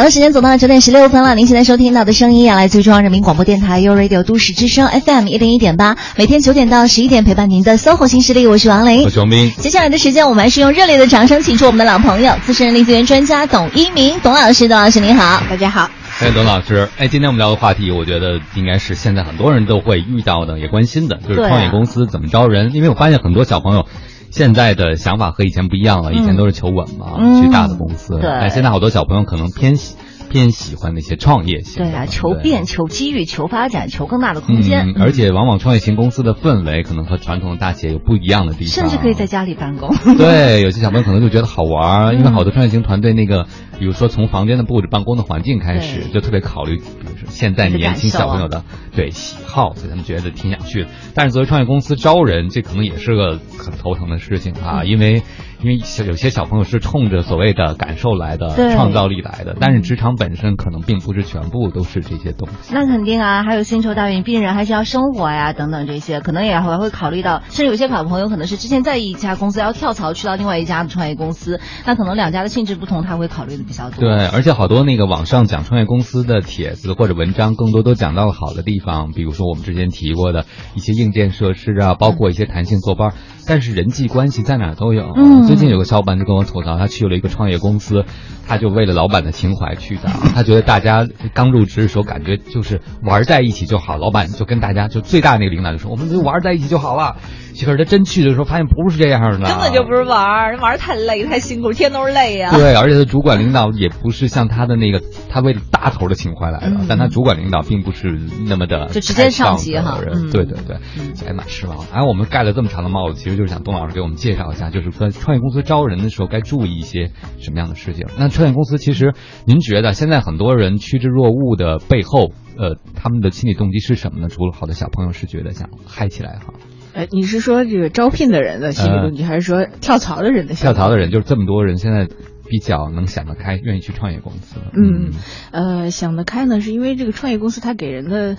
[0.00, 1.34] 好了，时间走到了九点十六分了。
[1.34, 9.52] 您现在收听到的声音啊，来自中央人民广播电台 u Radio 都市之声 FM 一零一点八，每天九点到十一点陪伴您的 SOHO 新势力，我是王琳，我是王斌。
[9.58, 15.90] 接下来的时间，我们还是用热烈的掌声，请出我们的老朋友，资深人力资源专家董一鸣，董老师，董老师您好，大家好。
[16.20, 22.72] 哎，董老师，哎，今天我们聊的话题，我觉得应该是现在很多人都会遇到的，也关心的，就是创业公司怎么招人。
[22.72, 23.84] 因为我发现很多小朋友。
[24.30, 28.18] 现在的想法和以前不一样了，以前都是求稳嘛，去大的公司。
[28.18, 29.96] 对，现在好多小朋友可能偏喜
[30.30, 31.82] 偏喜欢那些创业型。
[31.84, 34.94] 对啊，求变、求机遇、求发展、求更大的空间。
[35.00, 38.68] 而且往往创业型公司的氛围可能和传统的大企业有不一样的地方。
[38.68, 39.90] 甚至可以在家里办公。
[40.16, 43.46] 对，有些小朋友可能就觉得好玩，因为好多创业型团队那个，
[43.80, 48.62] 比如说从房间的布置、办公的环境开始，就特别考虑，比如说现在年轻小朋友的
[48.94, 50.88] 对喜好，所以他们觉得挺想去的。
[51.14, 55.22] 但是作为创业公司招人，这可能也是个很头疼的事情啊，因为。
[55.62, 62.72] 因为小有些小朋友是冲着所谓的感受来的，创造力来的，但是职场本身可能并不是全部都是这些东西。
[62.72, 73.62] 那肯定啊，还有薪酬待遇，病人还是要生活呀，等等这些，可能也还会考虑到，甚至有些小朋友可能是之前在一家公司要跳槽去到另外一家的创业公司，那可能两家的性质不同，他会考虑的
[73.98, 83.14] 对，而且好多那个网上讲创业公司的帖子或者文章，更多都讲到了好的地方，比如说我们之前提过的一些硬件设施啊，包括一些弹性坐班。
[83.50, 85.12] 但是人际关系在哪都有。
[85.48, 88.04] 最近有个小伙伴就跟我吐槽，他去了一个创业公司，
[88.46, 90.02] 他就为了老板的情怀去的。
[90.36, 97.16] 他觉得大家刚入职的时候感觉就是玩在一起就好，老板就跟大家就最大那个领导就说，我们就玩在一起就好了。
[97.60, 102.52] 可是他真去的时候，发现不是这样的，根本就不是玩儿，玩儿太累太辛苦，天都是累呀。
[102.52, 109.98] 对，而且他主管领导也不是像他的那个，他为了大头的情怀来的，但他主管领导并不是那么的就直接上级哈。
[110.32, 110.78] 对对对，
[111.26, 111.76] 还蛮失望。
[111.92, 118.06] 哎，我们盖了这么长的帽子，其实就是想董老师给我们介绍一下，就是说创业公司招人的时候该注意一些什么样的事情。
[118.18, 119.14] 那创业公司其实，
[119.46, 124.28] 您觉得现在很多人趋之若鹜的背后，呃，他们的心理动机是什么呢？
[124.28, 126.52] 除了好多小朋友是觉得想嗨起来哈。
[126.92, 130.64] 呃，你是说这个招聘的人的心理动机，还是说跳槽的人的心？
[130.66, 132.08] 跳槽的人就是这么多人，现在
[132.50, 134.56] 比较能想得开，愿意去创业公司。
[134.74, 135.12] 嗯，
[135.52, 138.36] 呃，想得开呢，是因为这个创业公司它给人的。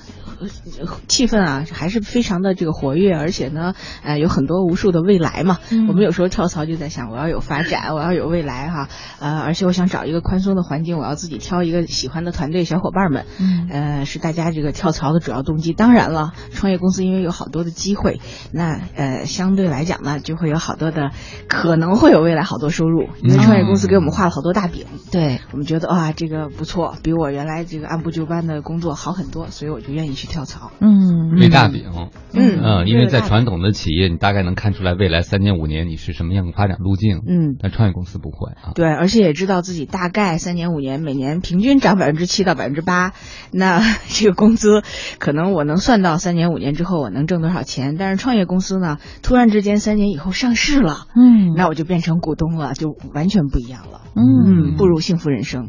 [1.08, 5.60] 气氛啊，还是非常的这个活跃，而且呢，呃，有很多无数的未来嘛。
[5.88, 8.90] 我们有时候跳槽就在想，我要有发展，我要有未来哈。
[9.20, 13.28] 呃，而且我想找一个宽松的环境，我要自己挑一个喜欢的团队小伙伴们。
[13.40, 15.74] 嗯，呃，是大家这个跳槽的主要动机。
[15.74, 18.20] 当然了，创业公司因为有好多的机会，
[18.52, 21.12] 那呃，相对来讲呢，就会有好多的
[21.48, 23.10] 可能会有未来好多收入。
[23.22, 25.40] 因为创业公司给我们画了好多大饼，对。
[25.52, 30.32] 我们觉得啊，这个不错，比我原来这个按部就班的工作好很多，所以我就愿意去。
[30.32, 31.92] 跳槽，嗯，立大饼，
[32.32, 43.12] 嗯嗯，因为在传统的企业，你大概能看出来未来三年五年你是什么样的发展路径，嗯，但创业公司不会啊，对，而且也知道自己大概三年五年每年平均涨百分之七到百分之八，
[43.52, 44.84] 那 这个工资
[45.20, 55.68] 可能我能算到三年五年之后我能挣多少钱，但是创业公司呢，突然之间三年以后上市了，嗯，那我就变成股东了，就完全不一样了，嗯，步入幸福人生，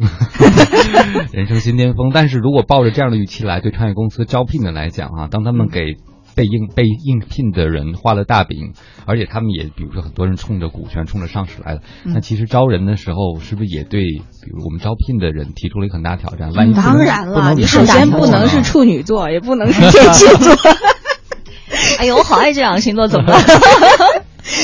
[1.33, 2.13] 人生新巅峰。
[2.15, 4.53] 但是如果抱着这样的预期来对创业公司招聘。
[4.53, 5.97] 聘的来讲啊，当他们给
[6.37, 8.75] 被应被应聘的人画了大饼，
[9.07, 16.53] 而且他们也比如说很多人冲着股权、冲着上市来的，那其实招人的时候是不是也对，比如我们招聘的人提出了一个很大挑战？
[16.53, 20.55] 万一当然了，你首先不能是处女座，也不能是天蝎座。
[21.99, 23.39] 哎呦，我好爱这两个星座，怎么了？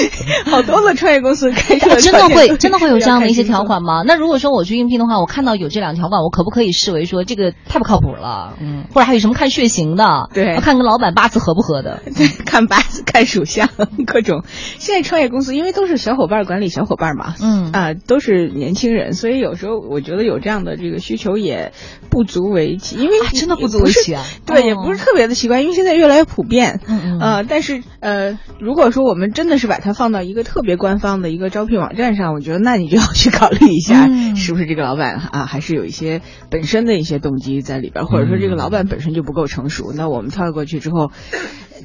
[0.46, 4.02] 好多个创业公司开真的会真的会有这样的一些条款吗？
[4.06, 8.54] 那如果说我去应聘的话，我看到有这两条款，我可不可以视为说这个太不靠谱了？
[8.60, 10.28] 嗯，或者还有什么看血型的？
[10.32, 12.02] 对，看跟老板八字合不合的？
[12.16, 13.68] 对， 看八字、看属相，
[14.06, 14.44] 各种。
[14.78, 21.72] 现在创业公司因为都是小伙伴管理小伙伴嘛，嗯啊，都是年轻人，所以有时候我觉得有这样的这个需求也
[22.10, 24.24] 不足为奇，因为真的不足为奇啊。
[24.46, 26.80] 对，也不是特别的奇怪，因为现在越来越普遍。
[26.86, 27.20] 嗯嗯。
[27.20, 39.92] 呃，但是呃，如果说我们真的是把它放到一个特别官方的一个招聘网站上，我觉得那你就要去考虑一下，是不是这个老板啊，还是有一些本身的一些动机在里边，或者说这个老板本身就不够成熟。
[39.94, 41.10] 那我们跳过去之后。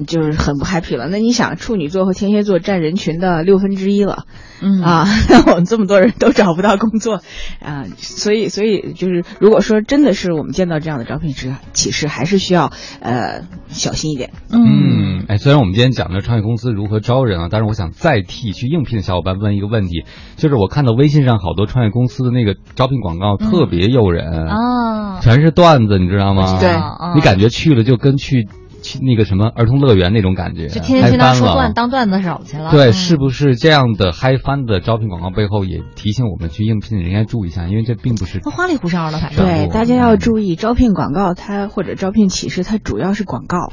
[0.08, 1.06] 就是很不 happy 了。
[1.06, 4.24] 那你想，处女座和天蝎座占人群的六分之一了，
[4.64, 7.20] 嗯啊， 那我们这么多人都找不到工作
[7.60, 14.30] 啊，所以所以就是，如果说真的是我们见到这样的招聘启启示，还是需要呃小心一点。
[14.50, 20.04] 嗯，哎，虽然我们今天讲的创业公司如何招人啊，但是我想再替去应聘的小伙伴问一个问题，
[20.36, 26.58] 就是我看到微信上好多创业公司的那个招聘广告特别诱人啊，全是段子，你知道吗？
[26.58, 26.70] 对，
[27.14, 28.48] 你感觉去了就跟去。
[29.02, 32.70] 那个什么儿童乐园那种感觉，就天天去那说段当段子手去了。
[32.70, 43.72] 对，是不是这样的嗨翻的招聘广告背后也提醒我们去应聘的人应该注意一下，因为这并不是花里胡哨的，反正对大家要注意，招聘广告它或者招聘启事它主要是广告。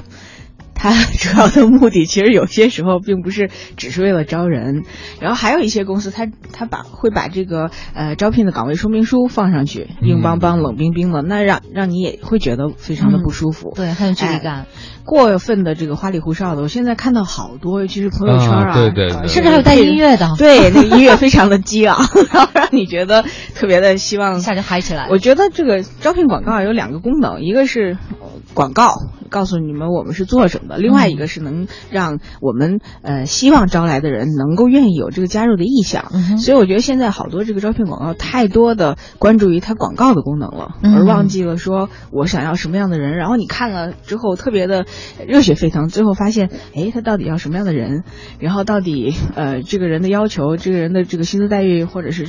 [0.73, 4.83] 它 主要的目的其实有些时候并不是只是为了招人，
[5.19, 14.65] 然后还有一些公司，它它把会把这个呃招聘的岗位说明书放上去，硬邦邦、冷冰冰的，那让让你也会觉得非常的不舒服，对，很有距离感。
[15.05, 21.97] 过分的这个花里胡哨的，我现在看到好多，尤其是朋友圈啊，对对，甚至还有带音乐的，对，那个音乐非常的激昂，
[22.31, 23.23] 然后让你觉得
[23.55, 25.07] 特别的希望一下就嗨起来。
[25.09, 27.97] 我觉得这个招聘广告有两个功能，一个是
[28.53, 28.93] 广告。
[29.31, 43.15] 告诉你们我们是做什么的，另外一个是能让我们呃希望招来的人能够愿意有这个加入的意向，所以我觉得现在好多这个招聘广告太多的关注于它广告的功能了，而忘记了说我想要什么样的人。
[43.15, 44.85] 然后你看了之后特别的
[45.27, 48.03] 热血沸腾，最后发现哎他到底要什么样的人，
[48.39, 52.25] 然后到底呃这个人的要求，这个人的这个薪资待遇或者是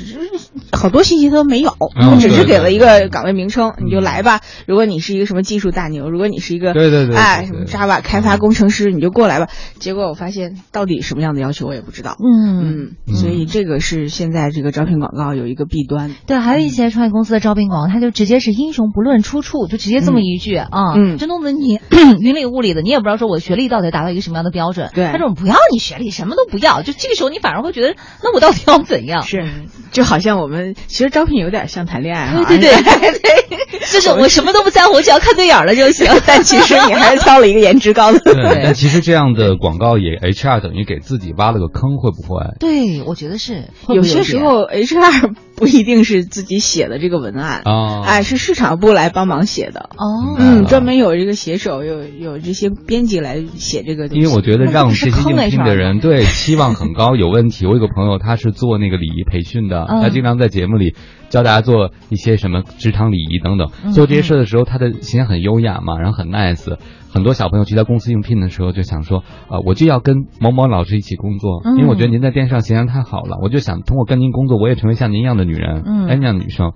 [0.73, 1.77] 好多信息他都没有，
[2.21, 4.41] 只是给了一个岗位名称，你就来吧。
[4.67, 6.73] 如果你是一个什么技术大牛，如果你是一个。
[6.73, 9.49] 对对对，哎，什么 Java 开发工程师，你就过来吧。
[9.79, 12.17] 结果我发现，到底什么样的要求我也不知道。
[12.19, 16.11] 嗯嗯，所以这个是现在这个招聘广告有一个弊端。
[16.27, 21.79] 对，还有一些创业公司的招聘广告，他就直接是英雄不论出处，就直接这么一句啊，就弄得你
[22.21, 24.91] 云里雾里的，你也不知道说我的学历到底达到一个什么样的标准。
[24.95, 29.23] 对，他说不要你学历，什么都不要，就这个时候你反而会觉得，那我到底要怎样？
[29.23, 29.49] 是，
[29.91, 32.45] 就好像我们其实招聘有点像谈恋爱啊。
[32.47, 36.07] 对对 对，就是我什么都不在乎，我只要看对眼了就行。
[36.27, 36.83] 但其实。
[36.83, 38.61] 你还是挑了一个颜值高的，对。
[38.65, 42.43] 但其实这样的广告也 HR 等于给自己挖了个坑，会不会？
[42.59, 43.69] 对，我觉得是。
[43.89, 50.37] 有些时候 HR 不一定是自己写的这个文案啊，哎，是市场部来帮忙写的哦。
[50.39, 54.07] 嗯，专门有这个写手，有有这些编辑来写这个。
[54.09, 57.67] 因为我觉得让这些应聘的人对 期望很高有问题。
[57.67, 60.95] 我有个朋友，他是做那个礼仪培训的，他经常在节目里
[61.29, 63.69] 教大家做一些什么职场礼仪等等。
[63.93, 66.77] 做这些事的时候，他的形象很优雅嘛，然后很 nice。
[67.13, 69.19] 很多小朋友去他公司应聘的时候，就想说，
[69.49, 76.73] 啊，我就要跟某某老师一起工作，因为我觉得您在电视上形象太好了，我就想通过跟您工作，我也成为像您一样的女人，嗯，那样的女生。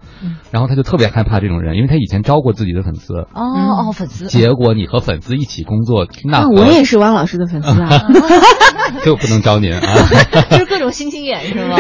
[0.51, 3.15] 然后他就特别害怕这种人，因为他以前招过自己的粉丝。
[3.15, 4.27] 哦哦，粉丝。
[4.27, 7.89] 结果你和粉丝一起工作，那我也是汪老师的粉丝啊，
[9.05, 9.81] 就不能招您啊。
[10.51, 11.77] 就是各种星星眼是吗？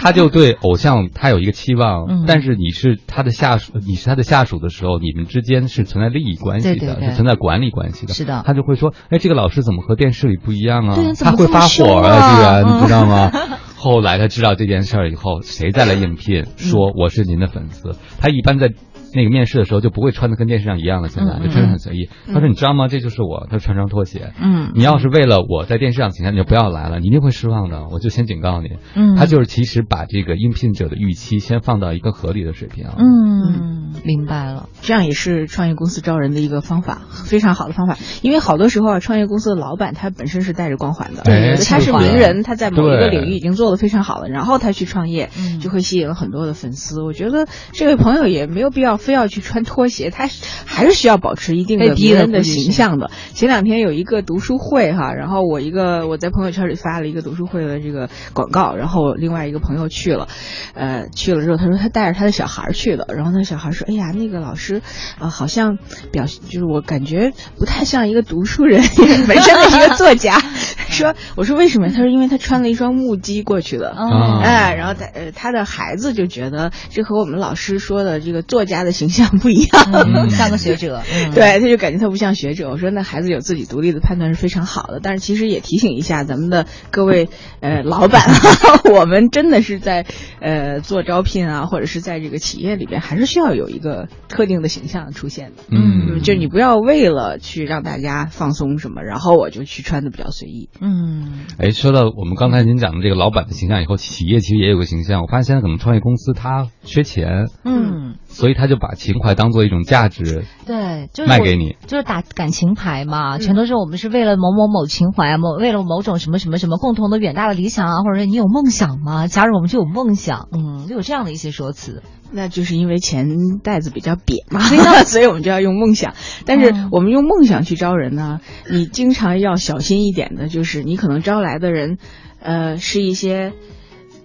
[0.00, 7.93] 他就对偶像他有一个期望，但是你是他的下属，你是他的下属的时候，你们之间是存在利益关系的，是存在管理关系。
[7.94, 10.94] 是的，他就会说，哎，这个老师怎么和电视里不一样啊？
[10.96, 13.30] 对，他会发火啊，居然，你 知道吗？
[13.76, 18.68] 后来他知道这件事儿以后，谁再来应聘，说我是您的粉丝，他一般在。
[19.14, 22.08] 那个面试的时候就不会穿的跟电视上一样了，现在就穿的很随意。
[22.26, 22.88] 他说：“你知道吗？
[22.88, 24.32] 这就是我。”他穿双拖鞋。
[24.40, 27.86] 嗯，你要是为了我在电视上形象，你就不要来了，你一定会失望的。
[27.90, 28.70] 我就先警告你。
[28.94, 32.86] 嗯，他就是其实把这个应聘者的预期先放到一个合理的水平。
[32.96, 37.96] 嗯，明白了，这样也是创业公司招人的一个方法，非常好的方法。
[38.22, 45.30] 因为好多时候啊，创业公司的老板他本身是带着光环的，对，他是名人，他在某一个领域已经做的非常好了，然后他去创业，
[45.60, 47.02] 就会吸引了很多的粉丝。
[47.02, 49.84] 我觉得这位朋友也没有必要非要去穿拖。
[49.84, 50.28] 鞋，他
[50.64, 53.10] 还是需要保持一定的名人的形象的。
[53.34, 60.26] 前两天有一个读书会哈，然后我一个我在朋友圈里发了一个读书会的这个广告，然后另外一个朋友去了，
[60.72, 64.80] 呃，去了之后他说他带着他的小孩去的，然后他小孩说，哎呀，那个老师
[65.18, 65.76] 啊，好像
[66.10, 68.80] 表就是我感觉不太像一个读书人，
[69.28, 70.40] 本身的一个作家。
[70.88, 71.88] 说我说为什么？
[71.88, 73.94] 他说因为他穿了一双木屐过去的，
[74.42, 78.93] 哎，然后他呃他的孩子就觉得这和我们老师说的这个作家的。
[78.94, 81.02] 形象不一样， 像个学者，
[81.34, 82.70] 对，他就感觉他不像学者。
[82.70, 87.28] 我说那孩子有自己独立的判断是非常好的，但是其实也提醒一下咱们的各位
[87.60, 88.22] 呃老板，
[88.94, 90.06] 我们真的是在
[90.40, 95.62] 呃做招聘啊，或者是在这个企业里边，还是需要有一个特定的形象出现的。
[95.70, 100.70] 嗯，就你不要为了去让大家放松什么，然后我就去穿的比较随意。
[100.80, 105.22] 嗯，哎，说到我们刚才您讲的这个老板的形象以后，企业其实也有个形象。
[105.22, 108.74] 我发现现在可能创业公司它缺钱，嗯，所以他就。
[108.84, 119.26] 把情怀当做一种价值，对，就是卖给你，就是打感情牌嘛，全都是我们是为了某某某情怀啊，某为了某种什么什么什么共同的远大的理想啊，或者说你有梦想吗？
[119.26, 122.02] 加入我们就有梦想，嗯，就有这样的一些说辞。
[122.30, 124.60] 那就是因为钱袋子比较瘪嘛，
[125.04, 126.12] 所以 我们就要用梦想。
[126.44, 131.96] 但是我们用梦想去招人呢，你经常要小心一点的，就是你可能招来的人，
[132.40, 133.52] 呃，是一些。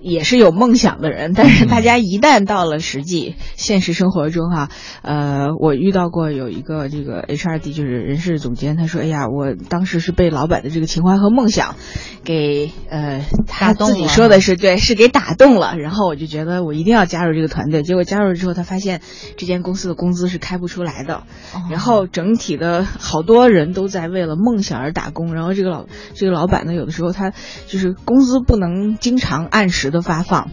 [0.02, 4.70] 也是有梦想的人，但是大家一旦到了实际现实生活中哈，
[5.02, 11.76] 呃，我遇到过有一个这个 HRD 就是人事总监，他说：“哎呀，我当时是被老板的这个情怀和梦想
[12.24, 15.76] 给呃，他自己说的是对，是给打动了。
[15.78, 17.84] 然后我就觉得我一定要加入这个团队。
[17.84, 19.02] 结果加入之后，他发现
[19.36, 21.24] 这间公司的工资是开不出来的，
[21.70, 25.34] 然后整体的好多人都在为了梦想而打工。
[25.36, 27.34] 然后这个老这个老板呢，有的时候他
[27.68, 29.89] 就是工资不能经常按时。
[29.90, 30.50] 的发放，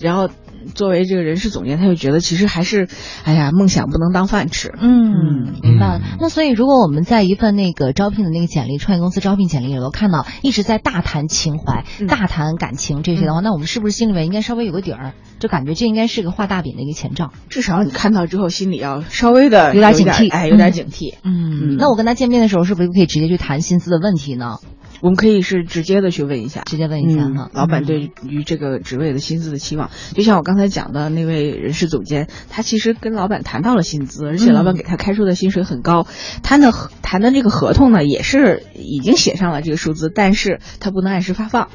[0.00, 0.28] 然后
[0.74, 2.88] 作为这个人事总监，他就觉得其实还是，
[3.24, 4.72] 哎呀，梦想不能当饭吃。
[4.80, 6.00] 嗯，明白了。
[6.18, 17.32] 那所以，如果我们在一份那个招聘的那个简历，创业公司招聘简历里头看到一直在大谈情怀、大谈感情这些的话，那我们是不是心里面应该稍微有个底儿，就感觉这应该是个画大饼的一个前兆？
[17.50, 21.14] 至少你看到之后，心里要稍微的有点警惕，哎，有点警惕。
[21.24, 24.56] 嗯，那我跟他见面的时候，是不是可以直接去谈薪资的问题呢？
[25.04, 27.50] 我们可以是直接的去问一下，直接问一下哈。
[27.52, 36.06] 老板对于这个职位的薪资的期望，就像我刚才讲的那位人事总监，他其实跟老板谈到了薪资，而且老板给他开出的薪水很高，
[36.42, 41.68] 他呢谈的这个合同呢也是已经写上了这个数字，但是他不能按时发放。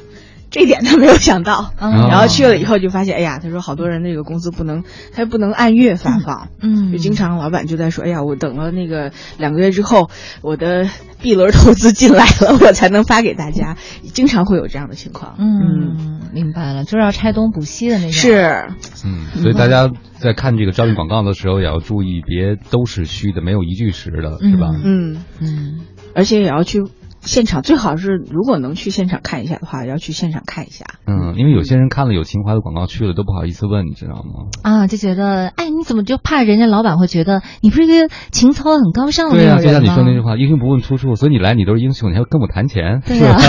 [0.51, 10.09] 这一点他没有想到，然后去了以后就发现，哎呀，他说好多人那个工资不能，他不能按月发放，嗯，就经常老板就在说，哎呀，我等了那个两个月之后，
[10.41, 10.87] 我的
[11.21, 13.77] B 轮投资进来了，我才能发给大家，
[14.13, 15.35] 经常会有这样的情况。
[15.37, 18.11] 嗯，明白了，就是要拆东补西的那种。
[18.11, 18.69] 是，
[19.05, 24.71] 嗯，所以大家在看这个招聘广告的时候也要注意，别都是虚的，没有一句实的，是吧？
[24.83, 25.23] 嗯。
[25.39, 25.81] 嗯，
[26.15, 26.83] 而且也要去。
[27.21, 30.85] 现场最好是，如果能去现场看一下的话，要去现场看一下。
[31.05, 34.49] 嗯，因为有些人看了有情怀的广告去了都不好意思问，你知道吗？
[34.63, 39.57] 啊，就觉得，哎，你怎么就怕人家老板会觉得你不是一个情操很高尚的人吗？
[39.57, 43.01] 对呀，就像你说那句话，英雄不问出处，所以你来你都是英雄，你还要跟我谈钱？
[43.05, 43.37] 对呀。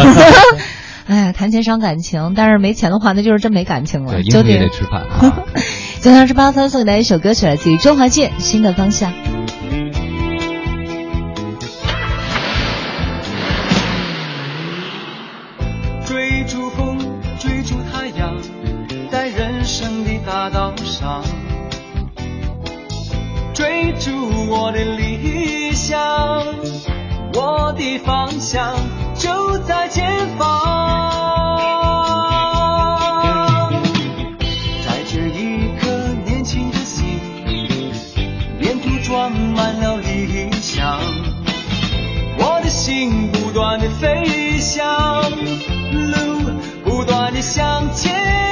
[1.06, 4.12] 哎呀，谈钱伤感情，但是没钱的话，那就是真没感情了。
[4.12, 5.44] 对， 英雄也得吃饭啊。
[6.00, 9.12] 九点十八分送给大家一首歌曲，来自于周华健《新的方向》。
[24.52, 25.96] 我的理想，
[27.34, 28.74] 我的方向
[29.14, 30.58] 就在前方。
[34.84, 35.88] 在这一颗
[36.24, 37.20] 年轻的心，
[38.58, 40.98] 沿途装满了理想，
[42.36, 45.22] 我的心不断的飞翔，
[45.92, 46.50] 路
[46.84, 48.49] 不断的向前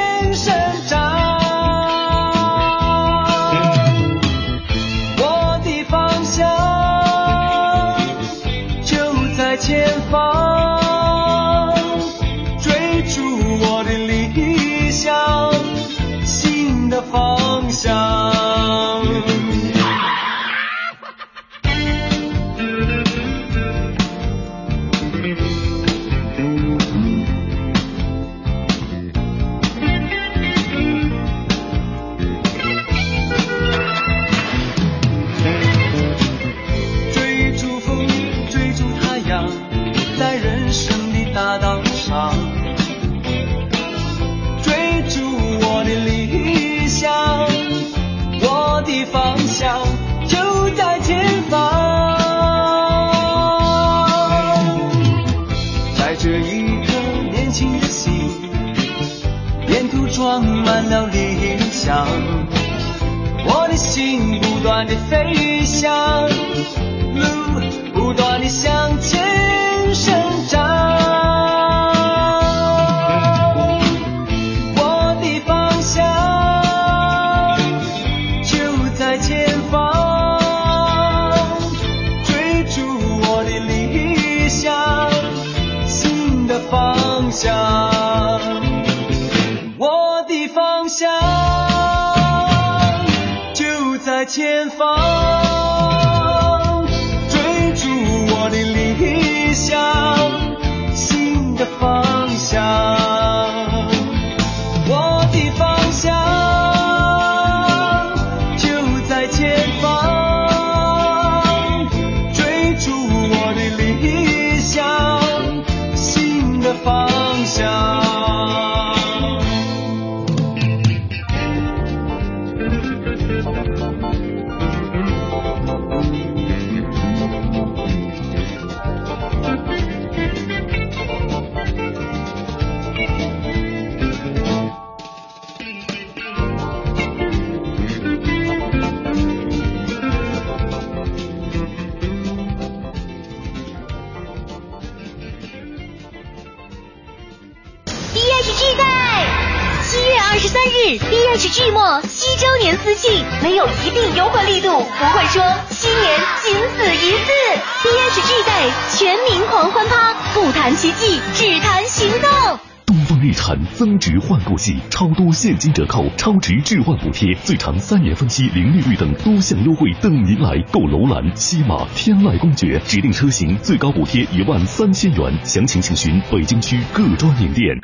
[165.72, 170.88] 折扣、超值置换补贴、最长三年分期零利率等多项优惠等您来购。
[170.88, 177.76] 楼兰、西马、天籁、公爵指定车型最高补贴一万三千元，详情请询北京区各专营店。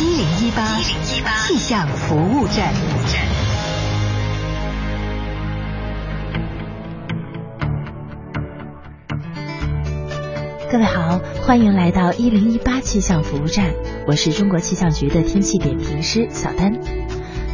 [0.00, 3.35] 一零一八气象服务站。
[10.68, 13.72] 各位好，欢迎来到一零一八气象服务站，
[14.04, 16.72] 我是中国气象局的天气点评师小丹。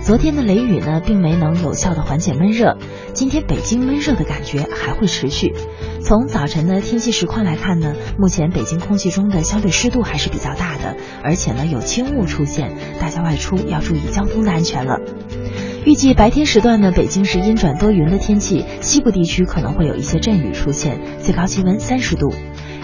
[0.03, 2.79] 昨天的雷雨呢，并没能有效的缓解闷热，
[3.13, 5.53] 今天北京闷热的感觉还会持续。
[6.01, 14.99] 从早晨的天气实况来看呢，目前北京空气中的相对湿度还是比较大的，而且呢有轻雾出现，大家外出要注意交通的安全了。
[15.85, 22.33] 预计白天时段呢，北京是阴转多云的天气，西部地区可能会有一些阵雨出现，最高气温三十度。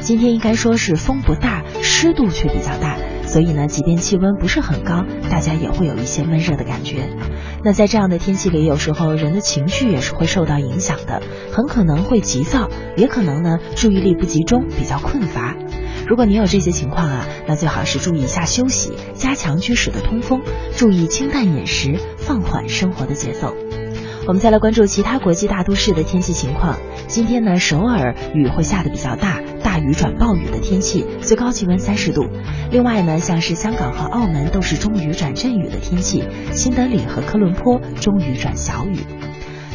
[0.00, 7.11] 今天应该说是风不大，湿度却比较大，所以呢，即便气温不是很高，大家也会有一些闷热的感觉。
[7.64, 15.55] 那在这样的天气里，有时候人的情绪也是会受到影响的，很可能会急躁，也可能呢注意力不集中，比较困乏。
[16.07, 20.40] 如果你有这些情况啊，那最好是注意一下休息，加强居室的通风，
[20.76, 23.55] 注意清淡饮食，放缓生活的节奏。
[24.29, 26.79] 我们再来关注其他国际大都市的天气情况。
[27.07, 32.27] 今天呢，首尔雨会下的比较大，大雨转暴雨的天气，最高气温三十度。
[32.71, 38.99] 另外呢，像是香港和澳门都是中雨转阵雨的天气，新德里和科伦坡中雨转小雨。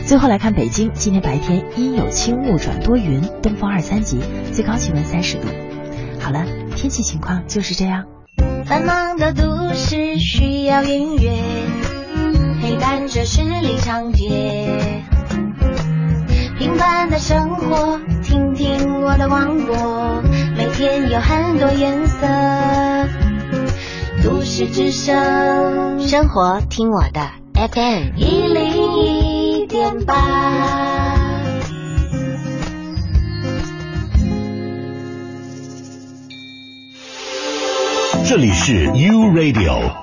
[0.05, 4.19] 最后来看北京，今天白天阴有轻雾转多云，东风二三级，
[4.51, 5.47] 最高气温三十度。
[6.19, 6.45] 好了，
[6.75, 8.03] 天气情况就是这样。
[8.65, 11.39] 繁忙的都市需要音乐。
[12.73, 14.81] 陪伴着十里长街，
[16.57, 20.23] 平凡的生活，听听我的广播，
[20.57, 22.27] 每天有很多颜色。
[24.23, 30.15] 都市之声，生活听我的 FM 一零一点八。
[38.27, 40.02] 这里是 U Radio。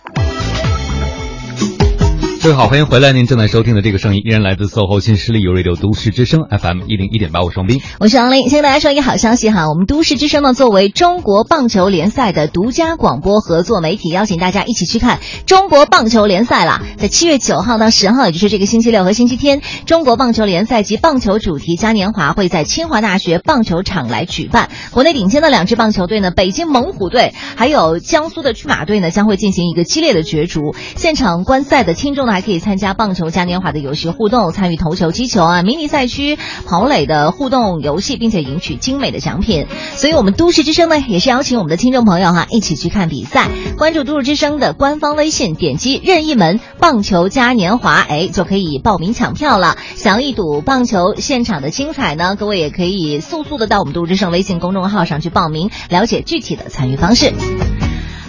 [2.43, 3.11] 各位好，欢迎回来！
[3.11, 8.49] 您正在收听的这个声音依然来自 SOHO 新势力有 Radio 都市之声 FM 一零一点八，我双斌，我是王林。
[8.49, 16.81] 先跟大家说一个好消息哈，我们都市之声呢，作为中国棒球联赛的独家广播合作媒体，邀请大家一起去看中国棒球联赛了。
[16.97, 24.69] 在七月九号到十号，也就是这个星期六和星期天，中国棒球联赛及棒球主题嘉年华会在清华大学棒球场来举办。
[24.89, 30.73] 国内顶尖的两支棒球队呢，北京猛虎队还有江苏的驱马队呢，将会进行一个激烈的角逐。
[30.95, 32.30] 现场观赛的听众呢。
[32.31, 39.67] 还可以参加棒球嘉年华的游戏互动，参与投球、击球啊，迷你赛区跑垒的互动游戏，并且赢取精美的奖品。
[39.95, 43.49] 所以，我们都市之声呢，也是邀请我们的听众朋友哈，一起去看比赛。
[43.77, 49.77] 关注都市之声的官方微信，点击任意门棒球嘉年华，哎，就可以报名抢票了。
[49.95, 57.31] 想要一睹棒球现场的精彩呢，各位也可以速速的到我们都市之声微信公众号上去报名，了解具体的参与方式。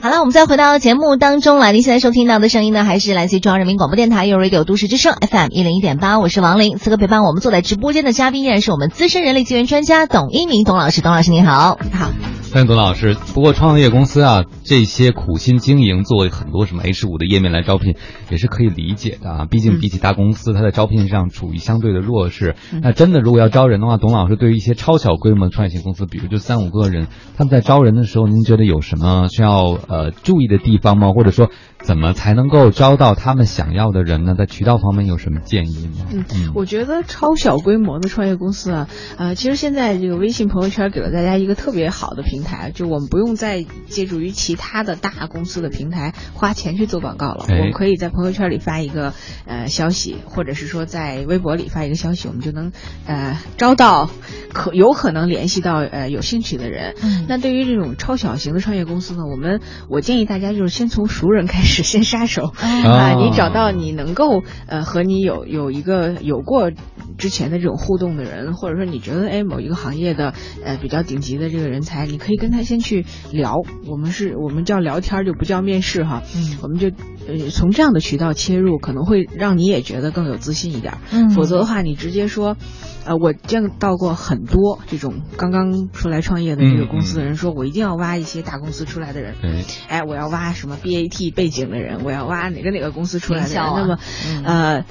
[0.03, 1.71] 好了，我们再回到节目当中来。
[1.71, 6.19] 您现在收听到的声音呢，还是来自于中央人民广播电台有 Radio 都市之声 FM 一零一点八。
[6.19, 11.03] 我是王琳，此刻陪伴我们坐在直播间的嘉宾依然是我们资深人力资源专家董一鸣董老师。
[11.03, 12.11] 董老师您好，你好。
[12.53, 13.17] 欢迎董老师。
[13.33, 17.97] 不过创业公司啊，这些苦心经营，做很多什么 H 五的页面来招聘，
[18.29, 19.47] 也是可以理解的啊。
[19.51, 22.55] 毕竟比起大公司，它在招聘上处于相对的弱势。
[22.83, 27.07] 那真的如果要招人的话，董老师对于一些超小规模的创业型公司，比如就三五个人，
[27.39, 31.13] 他们在招人的时候，您觉得有什么需要呃注意的地方吗？
[31.13, 31.49] 或者说？
[31.83, 34.35] 怎么才能够招到他们想要的人呢？
[34.39, 36.07] 在渠道方面有什么建议吗？
[36.13, 47.47] 嗯，我觉得超小规模的创业公司啊，呃，其实现在这个微信朋友圈给了大家一个特别好的平台，就我们不用再借助于其他的大公司的平台花钱去做广告了。
[47.49, 49.13] 我们可以在朋友圈里发一个
[49.45, 52.71] 呃消息，或者是说在微博里发一个消息，我们就能
[53.07, 54.09] 呃招到
[54.53, 56.95] 可有可能联系到呃有兴趣的人。
[57.29, 61.72] 那对于这种超小型的创业公司呢，我们我建议大家就是先从熟人开始。
[61.73, 63.15] 是先杀手啊！
[63.15, 66.71] 你找到你能够呃和你有有一个有过
[67.17, 73.57] 之前的这种互动的人，或者说你觉得哎某一个行业的呃比较顶级的这个人才，你可以跟他先去聊。
[73.89, 76.91] 我们是我们叫聊天就不叫面试哈，嗯，我们就
[77.29, 80.99] 呃从这样的渠道切入，可能会让你也觉得更有自信一点。
[81.11, 82.57] 嗯，否则的话，你直接说，
[83.05, 89.35] 呃，我见到过很多这种刚刚出来创业的这个公司的人，说我一定要挖一些大公司出来的人。
[89.43, 93.63] 嗯，哎，我要挖什么 BAT 背景的人，我要挖哪个哪个公司出来的人。
[93.63, 93.99] 啊、那么，
[94.45, 94.85] 嗯、呃，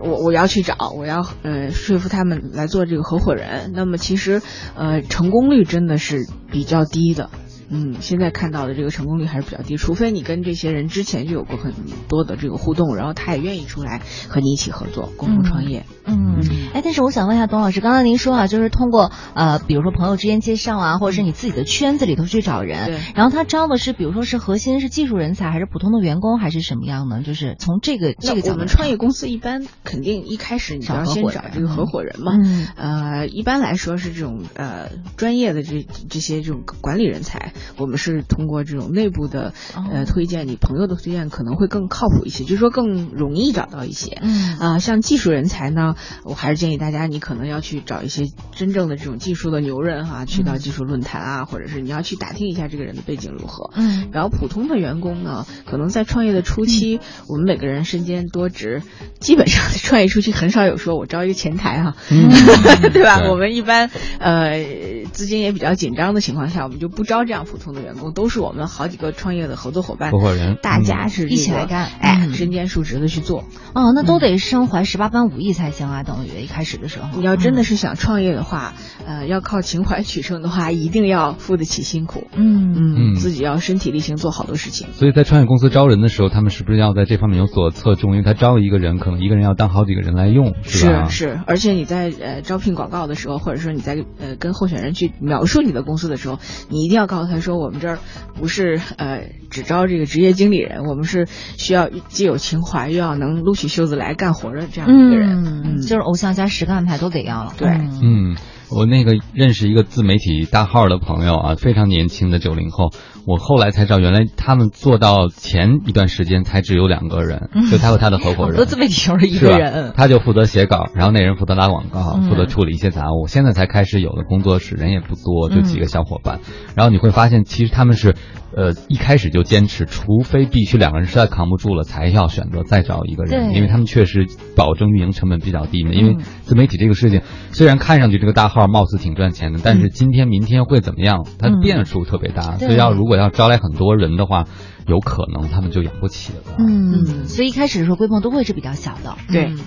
[0.00, 3.72] 我我要去找，我要呃说服他们来做这个合伙人。
[3.74, 4.42] 那么其实，
[4.76, 7.30] 呃，成功率真的是比较低的。
[7.68, 11.72] 嗯，现在看到的这个成功率还是比较低，除非你跟这些人之前就有过很
[12.08, 15.84] 多的这个互动，然后他也愿意出来和你一起合作，共同创业。
[16.06, 16.38] 嗯，
[16.74, 27.22] 哎，但是我想问一下董老师，刚刚您说啊，就是通过呃，比如说朋友之间介绍啊，或者是你自己的圈子里头去找人，对，然后他招的是，比如说是核心是技术人才，还是普通的员工，还是什么样呢？
[27.22, 39.52] 就是从这个这个角度，我们创业公司一般肯定一开始你要先找这个合伙人嘛，嗯，呃，一般来说是这种呃专业的这这些这种管理人才，我们是通过这种内部的
[39.92, 58.82] 呃推荐，你朋友的推荐可能会更靠谱一些，就是说更容易找到一些，嗯啊、呃，像技术人才呢，我还是建议大家，你可能要去找一些真正的这种技术的牛人哈、啊，去到技术论坛啊，或者是你要去打听一下这个人的背景如何，嗯，然后普通的员工呢，可能在创业的初期，我们每个人身兼多职，
[59.20, 62.30] 基本上创业初期很少有说我招一个前台哈、啊，嗯、
[62.92, 63.28] 对吧？
[63.30, 73.44] 我们一般呃资金也比较紧张的情况下，我们就不招这样普通的员工，都是我们好几个创业的合作伙伴，合伙人，大家是、这个、一起来干，哎，身兼数职的去做。
[73.74, 77.08] 哦，那都得身怀十八般武艺才行啊，等于一开始的时候。
[77.16, 78.74] 你要真的是想创业的话，
[79.06, 82.26] 呃，要靠情怀取胜的话，一定要付得起辛苦。
[82.34, 84.88] 嗯嗯，自己要身体力行做好多事情。
[84.92, 88.12] 所以在创业公司招人的时候，他们是不是要在这方面有所侧重？
[88.12, 91.08] 因为他招一个人，可能一个人要当好几个人来用，是吧？
[91.08, 97.98] 是是，而且你在呃招聘广告的时候，或者说你在呃跟候选人去描述你的公司的时候，你一定要告诉他说，我们这儿
[98.34, 105.44] 不是呃只招这个职业经理人，我们是需要既有情怀，又要能撸起袖子来干活的这样一个人。
[105.44, 107.54] 嗯，就是偶像加实干派都得要了。
[107.56, 108.36] 对，嗯。
[108.74, 112.90] 我那个认识一个自媒体大号的朋友啊，非常年轻的九零后。
[113.24, 118.66] 我后来才知道，原来他们做到前一段时间才只有两个人，嗯、就他和他的合伙人。
[118.66, 123.28] 自媒体就是一个人，他就负责写稿，然后那人负责拉广告，嗯、负责处理一些杂物。
[123.28, 126.40] 现在才开始有的工作室，人也不多，就几个小伙伴。
[126.46, 128.16] 嗯、然后你会发现，其实他们是，
[128.56, 135.92] 呃，一开始就坚持，除非必须两个人实在扛不住了，才要选择再找一个人，因为他们确实保证运营成本比较低嘛。
[135.92, 141.26] 因为自媒体这个事情，虽然看上去这个大号貌似挺赚钱的，但是今天明天会怎么样？
[141.38, 144.44] 它变数特别大，所以要如果要招来很多人的话，
[144.86, 146.38] 有可能他们就养不起了。
[146.58, 149.16] 嗯，所以一开始的时候规模都会是比较小的。
[149.32, 149.58] 对，嗯，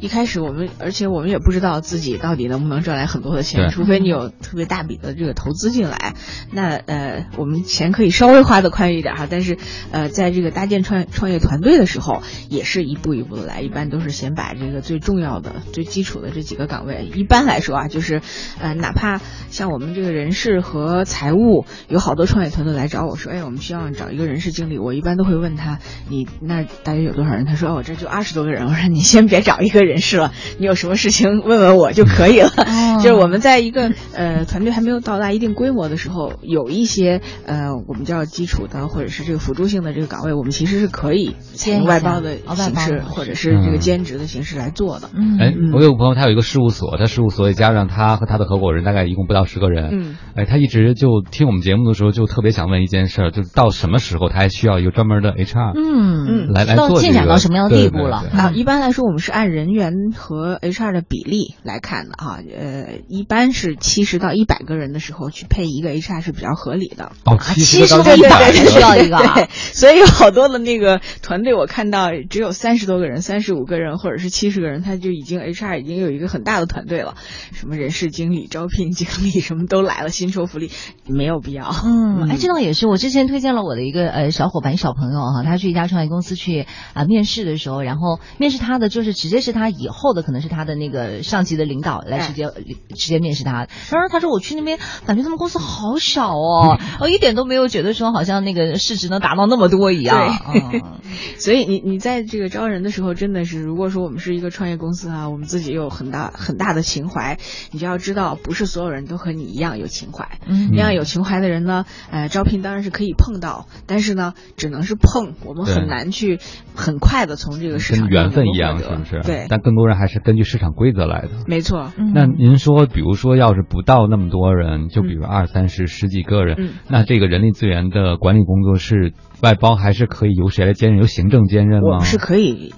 [0.00, 6.14] 一开始我们，而且我们也不知道自己到底能不能赚来很多的钱，除非你有特别大笔的这个投资进来。
[6.52, 9.56] 那呃，我们钱可以稍微花的宽裕一点哈，但是
[9.90, 18.22] 呃，在这个搭建创创业团队的时候，也是一步一步的来，一般都是先把这个最重要的、最基础的这几个岗位，一般来说啊，就是
[18.60, 27.44] 呃，哪怕像我们这个人事和财务，有好多创业团队来找我说，哎，我们需要找一个人事经理，我一般都会问他，你那大约有多少人？
[27.46, 28.66] 他说，哦，我这就二十多个人。
[28.66, 32.48] 我说，你先别找一个人事了，你有什么事情问问我就可以了。
[32.48, 41.36] 哦、 就是我们在一个呃团队还没有到达一定规模的时候，有一些呃我们叫基础的或者是这个辅助性的这个岗位，我们其实是可以
[41.68, 45.10] 用外包的形式或者是这个兼职的形式来做的。
[45.14, 49.90] 嗯，哎，我有个朋友，他有一个事务所，他事务所也加上他和他的合伙人，大概一共不到十个人。
[49.92, 55.72] 嗯，哎，他一直就听我们节目的时候，就特别想问一件事儿，就是到什么时候他还需要一个专门的 HR？
[55.76, 58.50] 嗯嗯，来来做进展到什么样的地步了啊？
[58.54, 62.38] 一般来说，我们是按人员和 HR 的比例来看的哈。
[62.58, 67.12] 呃，一般是七十到一百个人的时候去配一个 HR 是比较合理的。
[67.24, 77.14] 哦，七十到一百需要一个，对， 所以有好多的那个团队，我看到只有三十多个人、三十五个人或者是七十个人，他就已经 HR 已经有一个很大的团队了，
[77.52, 80.70] 什么人事经理、招聘经理什么都来了，薪酬福利
[81.06, 81.70] 没有必要。
[81.84, 82.86] 嗯，哎，这倒也是。
[82.86, 92.52] 我之前推荐了我的一个呃小伙伴、小朋友哈，他去一家创业公司去啊、呃、面试的时候，然后面试他的就是直接是他以后的可能是他的那个上级的领导来直接、哎、
[92.90, 93.66] 直接面试他。
[93.90, 100.38] 然后他说我去那边感觉他们公司好小 哦，我一点都没有觉得说好像那个市值能达到那么多一样。
[100.52, 101.00] 对，嗯、
[101.38, 107.38] 所以你你在这个招人的时候，真的是如果说我们是一个创业公司啊，我们自己有很大很大的情怀，
[107.72, 110.38] 你就要知道不是所有人都和你一样有情怀。
[110.46, 116.38] 嗯，那样有情怀的人呢，呃，招聘当然是可以碰到，但是呢，只能是碰，我们很难去
[116.74, 119.15] 很快的从这个市场跟缘分一样，是不是？
[119.22, 119.46] 对。
[119.48, 121.30] 但更多人还是根据市场规则来的。
[121.46, 121.92] 没错。
[122.14, 130.98] 那您说，比如说，要是不到那么多人，就比如二三十、十几个人，嗯，那这个人力资源的管理工作是外包，还是可以由谁来兼任？
[130.98, 131.88] 由行政兼任吗？
[131.88, 132.72] 我们是可以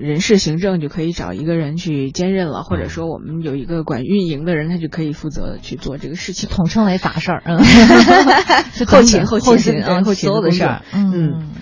[0.00, 7.58] 人事行政就可以找一个人去兼任了，或者说我们有一个管运营的人，他就可以负责去做这个事情，统称为杂事儿，嗯，
[8.86, 9.52] 后勤后勤
[10.04, 11.57] 后勤所有的事儿，嗯。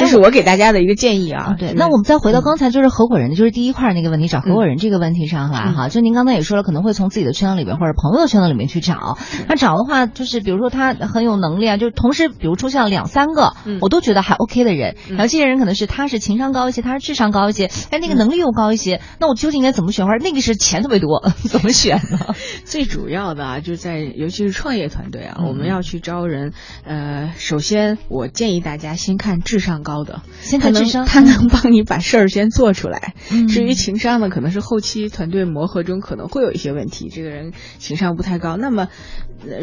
[0.00, 1.54] 这是我给大家的一个建议啊。
[1.58, 5.88] 对，那我们再回到刚才就是合伙人，就是第一块那个问题，找合伙人这个问题上来哈。
[5.88, 9.18] 就您刚才也说了，可能会从自己的圈子里边或者朋友的圈子里面去找。
[9.48, 14.96] 那找的话，就是比如说他很有能力啊，就是同时比如出现了两三个，我都觉得还 OK 的人。
[15.08, 19.00] 然后这些人可能是他是情商高一些，他是智商高一些，哎，那个能力又高一些。
[19.18, 20.06] 那我究竟应该怎么选？
[20.06, 22.34] 或者那个是钱特别多， 怎么选呢？
[22.64, 26.52] 最主要的啊，就在尤其是创业团队啊，我们要去招人。
[26.84, 30.70] 呃，首先我建议大家先看智商高的，先看。
[30.72, 33.14] 智商，他能帮你把事儿先做出来。
[33.48, 37.08] 至于情商呢，可能是后期团队磨合中可能会有一些问题。
[37.08, 38.88] 这个人情商不太高，那么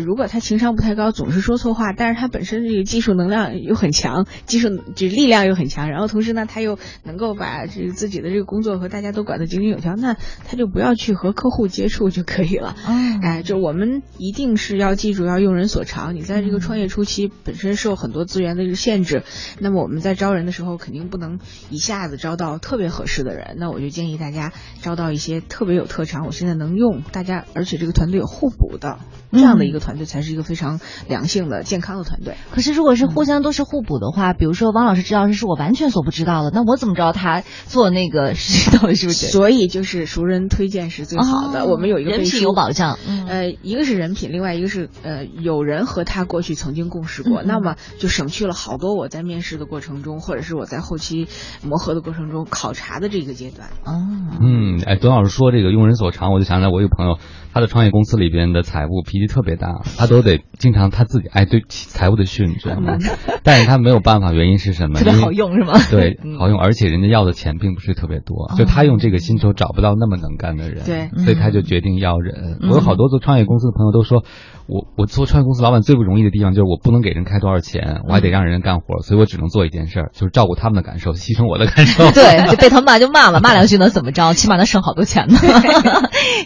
[0.05, 10.13] 如果他情商不太高，总是说错话，但是他本身这个技术能量又很强，技术就力量又很强，然后同时呢，他又能够把这个自己的这个工作和大家都管得井井有条，那
[10.45, 12.75] 他就不要去和客户接触就可以了。
[13.23, 16.15] 哎，就我们一定是要记住要用人所长。
[16.15, 19.23] 你在这个创业初期本身受很多资源的这个限制，
[19.59, 21.07] 那么我们在招人的时候肯定。
[21.07, 28.99] 不能一下子招到特别合适的人，那我就建议大家招到一些特别有特长，我现在能用，大家而且这个团队有互补的，
[29.31, 32.35] 这样的一个团队才是一个非常良性的、健康的团队。
[32.51, 39.27] 可是如果是互相都是互补的话，比如说王老师知道是是我完全所不知道的，那我怎么知道他做那个事到底是不是？
[39.27, 41.65] 所以就是熟人推荐是最好的。
[41.65, 50.77] 我们有一个人品有保障，呃，一个是人品，另外一个是呃有人和他过去曾经共事过，那么就省去了好多我在面试的过程中，或者是我在。
[50.87, 51.27] 后期
[51.63, 53.67] 磨合的过程中，考察的这个阶段。
[53.83, 54.07] 哦，
[54.39, 57.17] 嗯，哎，董老师说这个用人所长，我就想起来，我有朋友，
[57.57, 62.99] 他的创业公司里边的财务脾气特别大，他都得 经常他自己哎对财务的训，你知道吗？
[63.41, 64.99] 但是他没有办法，原因是什么？
[65.01, 65.73] 特别好用是吗？
[65.89, 72.59] 对，好用，而且人家要的钱并不是特别多，就他用这个薪酬找不到那么能干的人，对，所以他就决定要人。
[72.69, 74.23] 我有好多做创业公司的朋友都说。
[74.69, 82.03] 我我做创业公司老板最不容易的地方就是我不能给人开多少钱，我还得让人干活，所以我只能做一件事儿，就是照顾他们的感受，牺牲我的感受。
[82.11, 84.33] 对，就被他们骂就骂了，骂两句能怎么着？
[84.33, 85.37] 起码能省好多钱呢。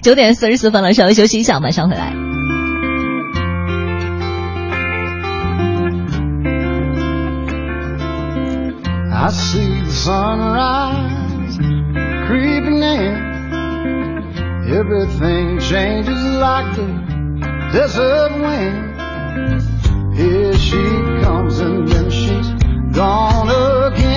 [0.04, 2.13] 九点四十四分了，稍微休息一下，马上回来。
[17.73, 18.97] desert wind.
[20.15, 20.83] Here she
[21.23, 22.49] comes and then she's
[22.93, 23.49] gone
[23.93, 24.10] again.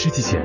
[0.00, 0.40] 世纪前，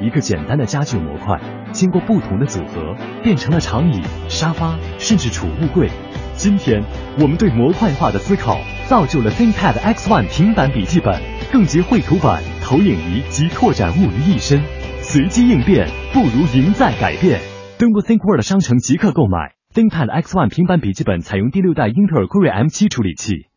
[0.00, 1.38] 一个简单的家具模块，
[1.72, 5.90] 经过不同的组合，变成了长椅、沙发，甚至储物柜。
[6.32, 6.82] 今天，
[7.20, 11.20] 我们对模块化的思考，造就了 ThinkPad X1 平板笔记本，
[11.52, 14.62] 更集绘图板、投影仪及拓展物于一身。
[15.02, 17.38] 随机应变不如赢在改变。
[17.78, 23.48] 登录 ThinkWorld 商城即刻购买 ThinkPad X1 平板笔记本，采用第六代英特尔酷睿 M7 处理器。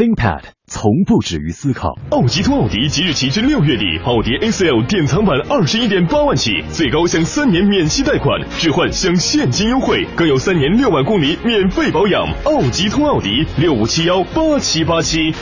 [0.00, 1.90] ThinkPad 从不止于思考。
[2.08, 12.26] 奥吉通奥迪即日起至六月底，奥迪 A4L 典藏版二十一点八万起，最高享三年免息贷款，置换享现金优惠，更有三年六万公里免费保养。
[12.44, 15.34] 奥吉通奥迪六五七幺八七八七。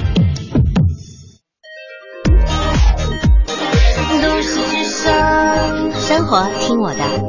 [5.94, 7.27] 生活听我的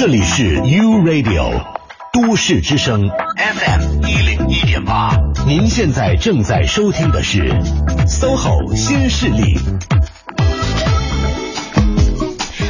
[0.00, 1.62] 这里是 U Radio
[2.10, 5.14] 都市之声 FM 一零一点八，
[5.46, 7.52] 您现在正在收听的是
[8.06, 9.58] SOHO 新势力。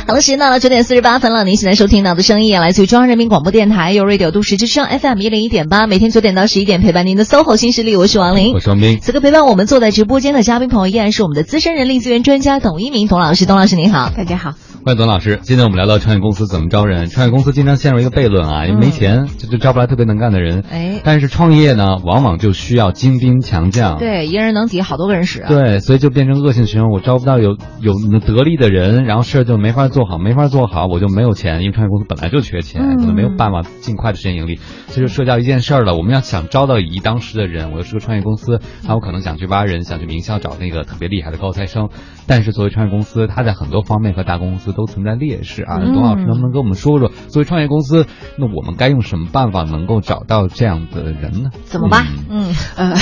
[0.09, 1.45] 好了，时间到了九点四十八分了。
[1.45, 8.99] 您现在收听到的声音啊，来自于中央人民广播电台 u Radio 都市之声 FM 一零一点八，每天九点到十一点陪伴您的 SOHO 新势力，我是王琳，我是王斌。
[9.01, 14.55] 此刻陪伴我们坐在直播间的嘉宾朋友依然是我们的资深人力资源专家董一鸣董老师，董老师您好，大家好。
[14.83, 15.39] 欢迎董老师。
[15.43, 17.07] 今天我们聊到创业公司怎么招人。
[17.11, 20.65] 创业公司经常陷入一个悖论啊，因为没钱，就就招不来特别能干的人。
[20.71, 23.99] 哎，但是创业呢，往往就需要精兵强将。
[23.99, 25.45] 对，一个人能抵好多个人使。
[25.47, 26.91] 对，所以就变成恶性循环。
[26.91, 34.61] 我招不到有有得力的人，然后事儿就没法做好，没法做好，我就没有钱，因为创业公司本来就缺钱，可能没有办法尽快的实现盈利。
[34.89, 35.95] 这就涉及到一件事儿了。
[35.95, 41.91] 我们要想招到以一当十的人，我又是个创业公司，那我可能想去挖人，想去名校找那个特别厉害的高材生。
[42.31, 45.65] 但是作为创业公司，它在很多方面和大公司都存在劣势。
[45.65, 48.07] 啊，董老师能不能跟我们说说，作为创业公司，
[48.39, 51.51] 那我们该用什么办法能够找到这样的人呢？
[51.65, 52.07] 怎么办？
[52.31, 52.95] 嗯呃，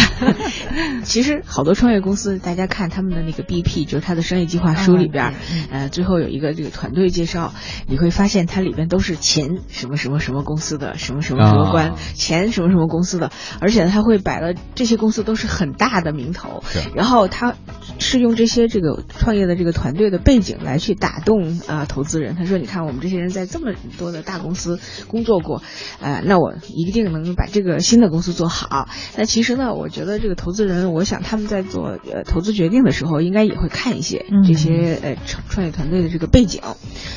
[1.05, 5.35] 其实好多创业公司，大家看他们的那个 BP，就是他的商业计划书里边，
[5.71, 7.53] 呃，最后有一个这个团队介绍，
[7.87, 16.63] 你会发现它里边都是前什么什么什么公司的什么什么什么官，前什么什么公司的，而且他会摆了这些公司都是很大的名头，
[16.95, 17.57] 然后他
[17.99, 22.37] 是用这些这个创业的这个团队的背景来去打动啊投资人。
[22.37, 24.79] 他说：“你看，我们这些人在这么多的大公司
[25.09, 25.63] 工作过，
[26.01, 28.89] 呃，那我一定能把这个新的公司做好。
[29.17, 36.63] 那其实呢，我觉得这个投资人，我想他们在做呃投资决定的时候，应该也会看一些这些呃创创业团队的这个背景。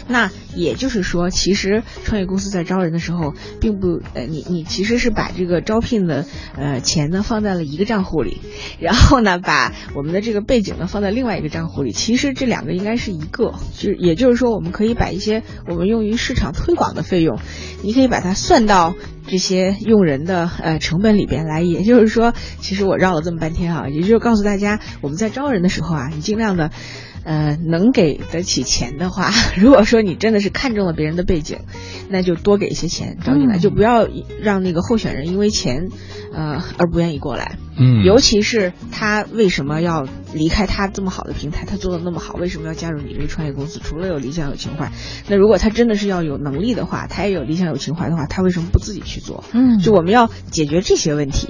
[0.08, 6.26] 那也就是说，其实创业公司在招人的时候，并不呃，你你其实是把这个招聘的
[6.58, 8.40] 呃钱呢放在了一个账户里，
[8.80, 17.40] 然后呢，把我们的这个背景呢放在另外一个账户其实这两个应该是一个，就也就是说，我们可以把一些我们用于市场推广的费用，
[17.82, 18.94] 你可以把它算到
[19.28, 21.64] 这些用人的呃成本里边来。
[21.64, 26.70] 也就是说，其实我绕了这么半天啊，也就是告诉大家，我们在招人的时候啊，你尽量的。
[27.24, 31.60] 呃，能给得起钱的话， 如果说你真的是看中了别人的背景，
[32.10, 34.08] 那就多给一些钱招进来，就不要
[34.42, 35.90] 让那个候选人因为钱，
[36.34, 37.58] 呃而不愿意过来。
[37.78, 43.80] 嗯，尤其是他为什么要离开他这么好的平台，他做的那么好，为什么要加入你这个创业公司？
[43.84, 44.92] 除了有理想有情怀，
[45.28, 49.44] 那如果他真的是要有能力的话，他也有理想有情怀的话，他为什么不自己去做？
[49.54, 51.48] 嗯，就我们要解决这些问题。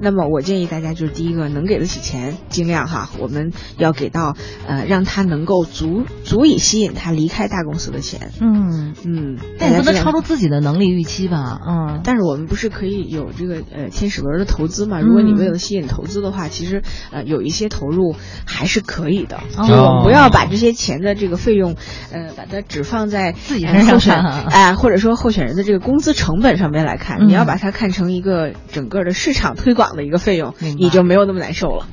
[0.00, 4.36] 那么我建议大家就是第一个能给得起钱，尽量哈，我们要给到
[4.66, 8.30] 呃让他能够足足以吸引他离开大公司的钱。
[8.40, 11.58] 嗯嗯，但也不能超出自己的能力预期吧？
[11.66, 15.00] 嗯，但是我们不是可以有这个呃天使轮的投资嘛？
[15.00, 18.14] 如果你为了吸引投资的话，其实呃有一些投入
[18.46, 19.40] 还是可以的。
[19.66, 21.74] 就我们不要把这些钱的这个费用，
[22.12, 29.87] 呃，把它只放在自己身上哎， 或者说候选人的这个工资成本上面来看，你要把它看成一个整个的市场推广。
[29.96, 31.86] 的一个费用，你就没有那么难受了。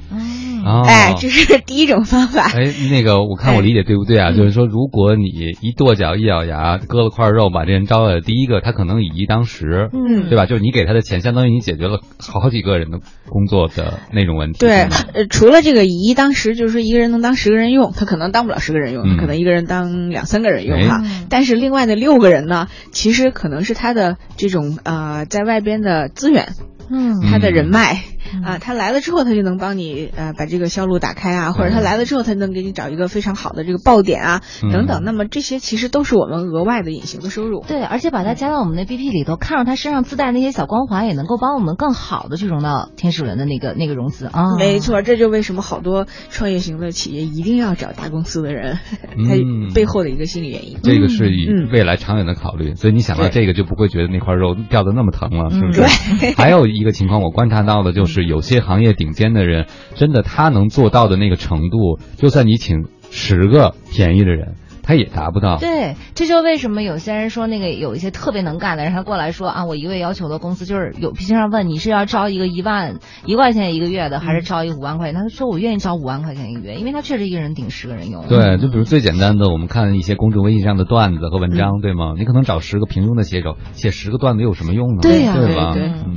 [0.66, 2.50] 哦，哎，这是第一种方法。
[2.52, 4.32] 哎，那个我看我理解对不对啊？
[4.32, 5.26] 就是说，如果你
[5.62, 10.48] 一跺脚一咬牙割了块肉把这人招来，第一个他可能以一当十，嗯，对吧？
[10.48, 12.98] 就是你给他的钱，相当于你解决了好几个人的
[13.30, 14.60] 工作的那种问题。
[14.60, 21.04] 对，呃，除了这个以一当十，就是说一个人能当十个人用，他可能当不了十个人用，他可能一个人当两三个人用哈。
[21.30, 26.54] 但是另外的六个人呢，其实可能是他的这种呃在外边的资源。
[26.90, 28.04] 嗯，他的人脉，
[28.44, 35.04] 啊，他来了之后，他就能帮你呃把这个销路打开啊，或者他来了之后，他能给你找一个非常好的这个爆点啊等等。
[35.04, 37.64] 那么这些其实都是我们额外的隐形的收入。
[37.68, 44.58] 对，而且把它加到我们的 BP 里头，看着他身上自带那些小光环，也能够帮我们更好的去融到天使轮的那个那个融资啊。
[44.58, 48.80] 没错，这就为什么好多创业型的企业一定要找大公司的人，
[49.28, 50.78] 他背后的一个心理原因。
[50.84, 55.82] 这个是以未来长远的考虑，所以你想到这个就不会觉得那块肉掉的那么疼了，是不是？
[56.20, 56.34] 对。
[56.34, 64.56] 还有一个情况，我观察到的就是有些行业顶尖的人，真的他能做到的那个程度，就算你请十个便宜的人。
[64.86, 75.20] 他也达不到，对，这就为什么有些人说那个有一些特别能干的人，他过来说啊，我一味要求的公司就是有，经常问你是要招一个一万一块钱一个月的，还是招一个五万块钱？
[75.20, 78.28] 他说我愿意招五万块钱一个月，因为他确实一个人顶十个人用。
[78.28, 82.14] 对，就比如最简单的，我们看一些公众微信上的段子和文章，对吗？
[82.16, 85.00] 你可能找十个平庸的写手写十个段子有什么用呢？
[85.02, 85.74] 对呀，对吧？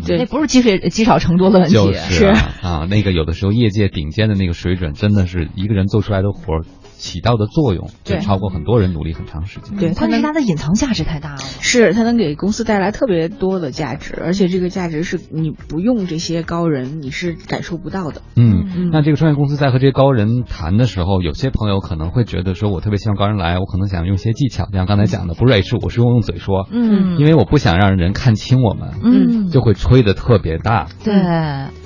[0.07, 2.27] 对，那不是积水积少成多的问题，是
[2.61, 6.65] 啊，那个有的时候业界顶尖的那个水准，真的是一个人做出来的活儿。
[6.99, 9.79] 起到的作用就超过很多人努力很长时间。
[9.79, 11.39] 对，关键是它的隐藏价值太大了。
[11.39, 18.23] 是，它能给公司带来特别多的价值，而且这个价值是你不用这些高人你是感受不到的。
[18.37, 26.69] 嗯，那这个创业公司在和这些高人谈的时候，有些朋友可能会觉得说，我特别希望高人来，我可能想用一些技巧，就像刚才讲的，不是 H，我是用用嘴说。
[26.71, 28.89] 嗯，因为我不想让人看清我们。
[29.03, 30.89] 嗯，就会吹的特别大。
[31.05, 31.15] 对，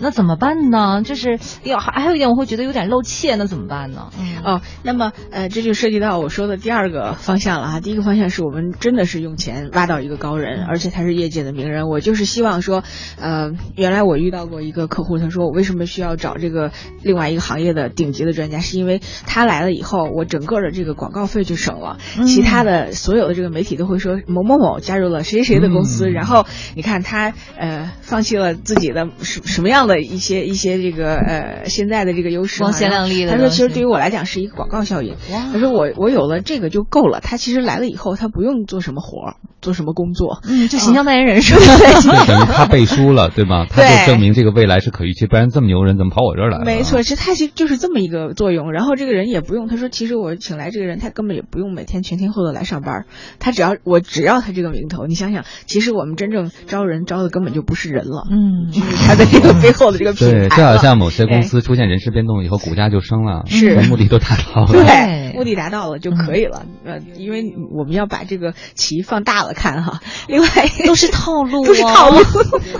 [0.00, 1.02] 那怎么办呢？
[1.02, 4.10] 就是要还还有一点，我会觉得有点露怯，那怎么办呢？
[4.44, 5.01] 哦，那么
[5.32, 5.72] 呃，这就。
[5.82, 11.88] 涉及到我说的第二个方向了哈，第一个方向是我们真的是用钱挖到一个高人，而且他是业界的名人。
[11.88, 12.84] 我就是希望说，
[13.18, 16.70] 呃，原来我遇到过一个客户，他说我为什么需要找这个
[17.02, 26.46] 另外一个行业的顶级的专家，是因为他来了以后，我整个的这个广告费就省了，其他的所有的这个媒体都会说某某某加入了谁谁的公司，然后
[26.76, 33.32] 你看他呃放弃了自己的什什么样的一些一些这个呃现在的这个优势，光鲜亮丽的。
[33.32, 35.16] 他说其实对于我来讲是一个广告效应。
[35.52, 35.72] 他说。
[35.72, 37.20] 我我有了这个就够了。
[37.22, 41.60] 他其实来了以后，他不用做什么活儿，做什么工作，嗯，就形象代言人是吧？
[42.04, 43.64] 对，等于他背书了，对吧？
[43.70, 46.64] 他就证明这个未来是可预期，不然这么牛人怎么跑我这儿来了？
[46.66, 48.70] 没错，其实他其实就是这么一个作用。
[48.70, 53.06] 然后这个人也不用，他说其实我请来这个人，他根本也不用每天全天候的来上班，
[53.38, 55.06] 他只要我只要他这个名头。
[55.06, 60.34] 你想想，其实我们真正招人招的根本就不是人了，嗯，就是他的这个背后的这个品牌。
[60.34, 66.44] 对， 就好像某些公司出现人事变动以后，股价就升了，是目的都达到了，对，目的达到了就可以。
[66.44, 70.00] 了，呃，因为我们要把这个棋放大了看哈。
[70.28, 70.48] 另外
[70.86, 72.18] 都是套路，都是套路，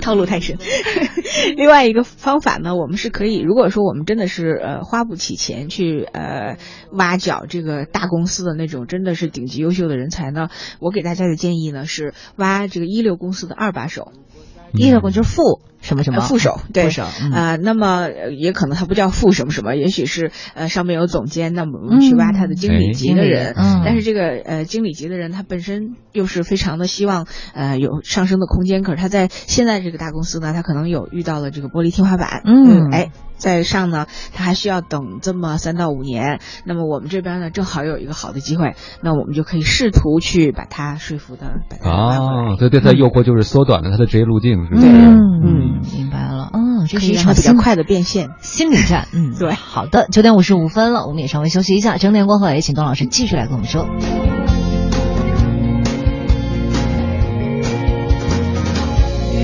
[0.00, 0.58] 套路太深。
[1.56, 6.58] 另外一个方法呢，我们是可以，如果说我们真的是呃花不起钱去呃
[6.90, 10.48] 挖角这个大公司的那种真的是顶级优秀的人才呢，
[10.80, 14.12] 我给大家的建议呢是挖这个一流公司的二把手。
[14.74, 16.22] 一流公司就是副什么什么。
[16.22, 17.02] 副手，对，副手
[17.34, 23.54] 啊，那么也可能他不叫副什么什么，也许是呃上面有总监，那么我们去挖他的经理级的人，
[23.84, 33.10] 但是这个呃经理级的人他本身又是非常的希望呃有上升的空间，可是他在现在这个大公司呢，他可能有遇到了这个玻璃天花板，嗯，哎。
[33.34, 36.38] 在上呢，他还需要等这么三到五年。
[36.64, 41.46] 那么我们这边呢，正好有一个好的机会，那我们就可以试图去把他说服的。
[41.82, 44.82] 啊，对对，他诱惑就是缩短了他的职业路径，是吧？
[44.84, 45.18] 嗯。
[45.42, 46.50] 嗯，明白了。
[46.52, 49.08] 嗯，这是一场比较快的变现心理战。
[49.12, 49.52] 嗯， 对。
[49.52, 51.96] 好的，九点五十五分了，我们也稍微休息一下。
[51.96, 53.86] 整点过后，也请董老师继续来跟我们说。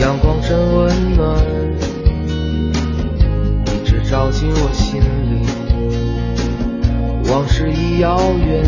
[0.01, 1.37] 阳光真温暖。
[3.67, 5.01] 一直照进我心
[5.31, 5.47] 里，
[7.31, 8.63] 往事已遥远，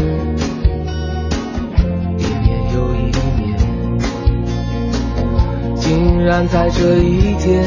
[5.90, 7.64] 竟然在这一天，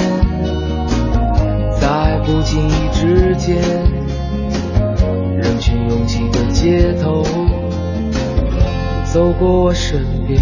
[1.78, 3.58] 在不经意之间，
[5.36, 7.22] 人群拥挤的街头，
[9.04, 10.42] 走过我身边，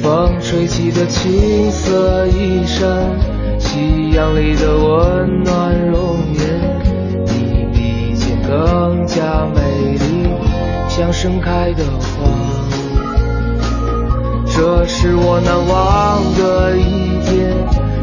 [0.00, 2.88] 风吹起的青色衣衫。
[3.58, 6.40] 夕阳里的温暖容颜，
[7.26, 9.60] 你比以前更加美
[9.94, 10.28] 丽，
[10.88, 12.67] 像盛开的花。
[14.58, 16.82] 这是我难忘的一
[17.22, 17.54] 天，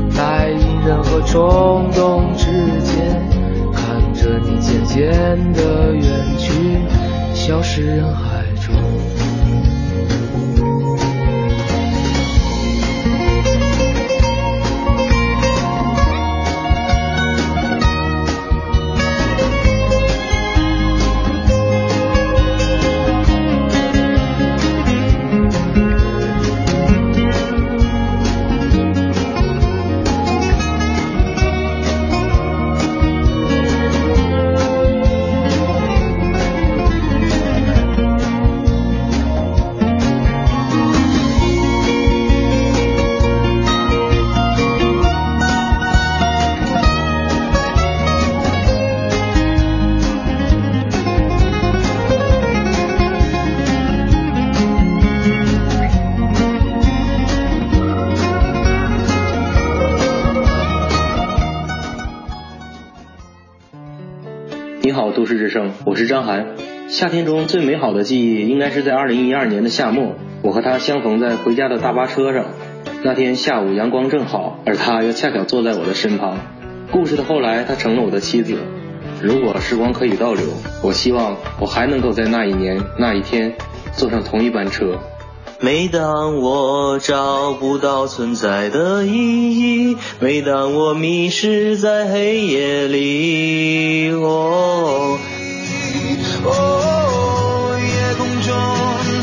[0.10, 2.46] 在隐忍和冲动之
[2.82, 3.22] 间，
[3.74, 5.04] 看着你渐渐
[5.52, 6.02] 的远
[6.38, 6.80] 去，
[7.34, 8.46] 消失人海。
[8.66, 8.74] 中
[64.96, 66.56] 好，都市之声，我是张涵。
[66.88, 72.46] 夏天中最美好的记忆，应该是在二零一二年的夏末，我和他相逢在回家的大巴车上。
[73.04, 76.38] 那天下午阳光正好，而他又恰巧坐在我的身旁。
[76.94, 78.58] 故事的后来，他成了我的妻子。
[79.22, 80.46] 如果时光可以倒流，
[80.82, 83.52] 我希望我还能够在那一年那一天
[83.92, 84.98] 坐上同一班车。
[85.62, 95.18] 每当我找不到存在的意义，每当我迷失在黑夜里，哦，
[96.44, 98.54] 哦，夜空中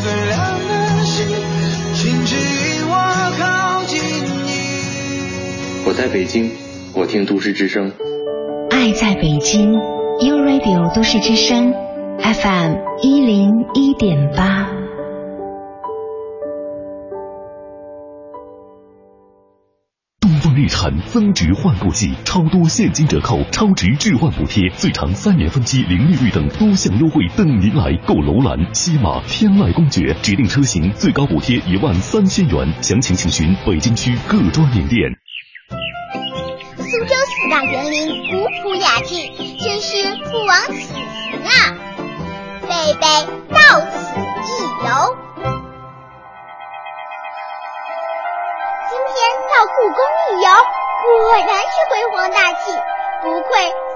[0.03, 1.26] 最亮的星，
[1.95, 2.93] 请指引我
[3.39, 5.87] 靠近你。
[5.87, 6.51] 我在北京，
[6.95, 7.93] 我听都市之声。
[8.70, 11.72] 爱在北京，U Radio 都市之声
[12.18, 14.82] ，FM 一零一点八。
[20.72, 28.14] 产增值换购季，超多现金折扣、超值置换补贴，最长三年分期零利率等多项优惠等您来购！
[28.14, 35.12] 楼兰、西马、天籁、公爵指定车型最高补贴一万三千元，详情请询北京区各专营店。
[36.78, 39.14] 苏州四大园林古朴雅致，
[39.62, 41.52] 真是不枉此行啊！
[42.62, 43.06] 贝贝
[43.50, 43.58] 到
[43.90, 44.18] 此
[44.48, 45.32] 一游。
[49.48, 49.98] 到故宫
[50.28, 50.48] 一游，
[51.02, 52.64] 果然是辉煌大气，
[53.22, 53.50] 不愧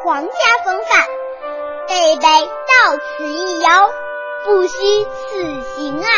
[0.04, 0.32] 皇家
[0.64, 1.04] 风范。
[1.88, 3.68] 贝贝到此一游，
[4.44, 4.74] 不虚
[5.04, 6.08] 此行啊！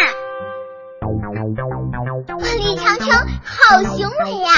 [2.41, 3.09] 万里长城
[3.45, 4.51] 好雄伟呀！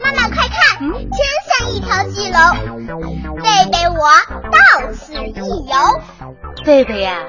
[0.00, 0.90] 妈妈快看，真
[1.48, 2.38] 像一条巨龙。
[3.36, 4.00] 贝贝我
[4.50, 5.74] 到此一游。
[6.64, 7.24] 贝贝呀，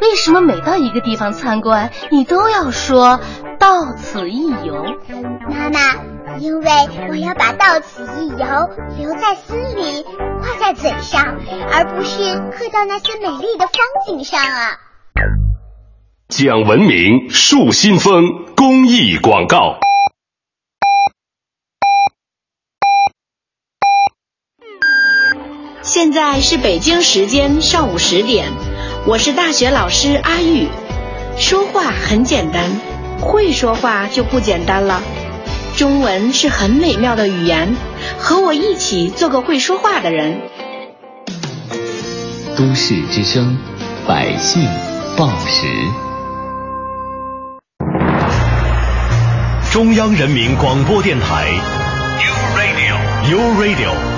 [0.00, 3.20] 为什么每到一个地方参观，你都要说
[3.58, 4.84] 到此一游？
[5.48, 5.80] 妈妈。
[6.38, 6.70] 因为
[7.08, 8.36] 我要把“到此一游”
[8.96, 10.04] 留在心里，
[10.38, 11.36] 挂在嘴上，
[11.72, 13.74] 而不是刻到那些美丽的风
[14.06, 14.78] 景上啊。
[16.28, 18.22] 讲文明树新风
[18.54, 19.80] 公益广告。
[25.88, 28.52] 现在是北京时间上午十点，
[29.06, 30.68] 我是大学老师阿玉。
[31.38, 32.62] 说话很简单，
[33.22, 35.00] 会说话就不简单了。
[35.78, 37.74] 中文是很美妙的语言，
[38.18, 40.42] 和我一起做个会说话的人。
[42.54, 43.56] 都市之声，
[44.06, 44.68] 百姓
[45.16, 45.66] 报时。
[49.72, 51.46] 中央人民广播电台
[52.20, 54.17] ，U Radio，U Radio，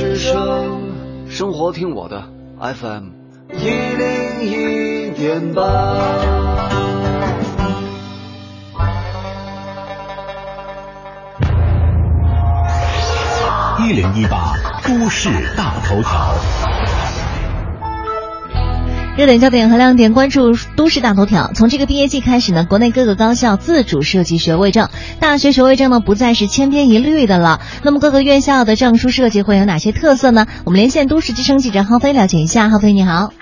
[0.00, 0.80] 之声，
[1.28, 2.24] 生活听我的
[2.58, 3.08] FM
[3.52, 5.62] 一零一点八。
[13.80, 16.34] 一零一八都市大头条，
[19.16, 21.50] 热点焦点和亮点关注都市大头条。
[21.54, 24.88] 从这个毕业季开始呢，国内各个高校自主设计学位证，
[25.18, 27.60] 大学学位证呢不再是千篇一律的了。
[27.82, 30.46] 那么各个院校的证书设计会有哪些特色呢？
[30.64, 32.70] 我们连线都市之声记者浩飞了解一下。
[32.70, 33.32] 浩飞你好。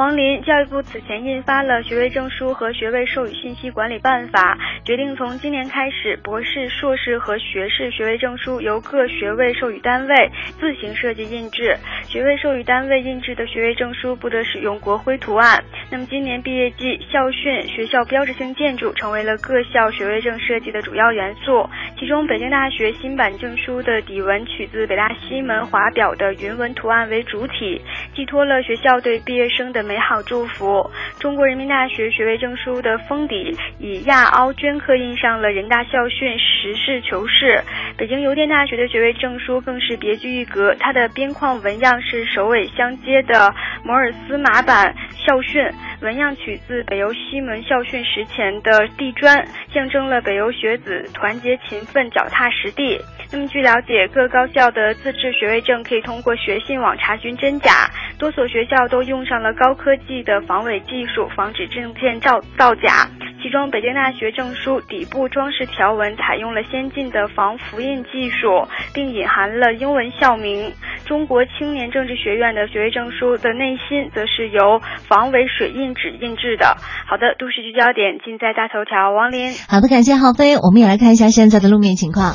[0.00, 0.42] 王林。
[0.44, 11.76] 教育部此前印发了《学位证书和学位授予信息管理办法》，决定从今年开始，博士、硕士和学士学位证书由各学位授予单位自行设计印制。
[12.08, 15.62] 学位授予单位印制的学位证书不得使用国徽图案。
[15.90, 21.68] 那么，今年毕业季，校训、学校标志性建筑成为了各校学位证设计的主要元素。
[21.98, 27.82] 其中，北京大学新版证书的底纹取自北大西门华表的云纹图案为主体，
[28.14, 30.88] 寄托了学校对毕业生的美好祝福。
[31.18, 37.60] 中国人民大学学位证书的封底以亚凹镌刻印上了人大校训“实事求是”。
[37.98, 43.52] 北京邮电大学的学位证书更是别具一格，它的边框纹样是首尾相接的
[43.84, 44.94] 摩尔斯码版
[45.26, 45.60] 校训，
[46.02, 52.96] 纹样取自北邮西门校训石前的地砖，象征了北邮学子团结勤奋、脚踏实地。
[53.32, 57.88] 那么，据了解，各高校的自制学位证可以通过学信网查询真假。
[58.18, 63.08] 多所学校都用上了高科技的防伪技术，防止证件造造假。
[63.40, 70.72] 其中，北京大学证书底部装饰条纹采用了先进的防复印技术，并隐含了英文校名。
[71.06, 76.76] 中国青年政治学院的学位证书的内心则是由防伪水印纸印制的。
[77.06, 79.54] 好的，都市聚焦点尽在大头条，王林。
[79.70, 82.34] 好的，感谢浩飞，我们也来看一下现在的路面情况。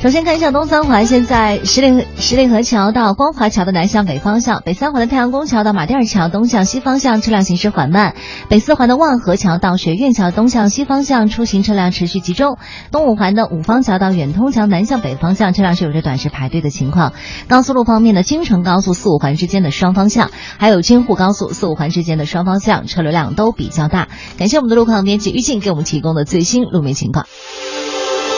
[0.00, 8.14] 首先看一下东三环，现在十里十里河桥到光华桥的南向北方向，北三环的太阳宫桥到马甸桥东向西方向车辆行驶缓慢，
[8.48, 12.58] 北四环的万和桥到学院桥东向西方向出行车辆持续集中，
[12.92, 17.12] 东五环的五方桥到远通桥南向北方向车辆是有着短时排队的情况。
[17.48, 24.06] 高速路方面呢，京承高速四五环之间的双方向，还有京沪高速四五环之间的双方向车流量都比较大。
[24.38, 27.26] 感谢我们的路况编辑于静给我们提供的最新路面情况。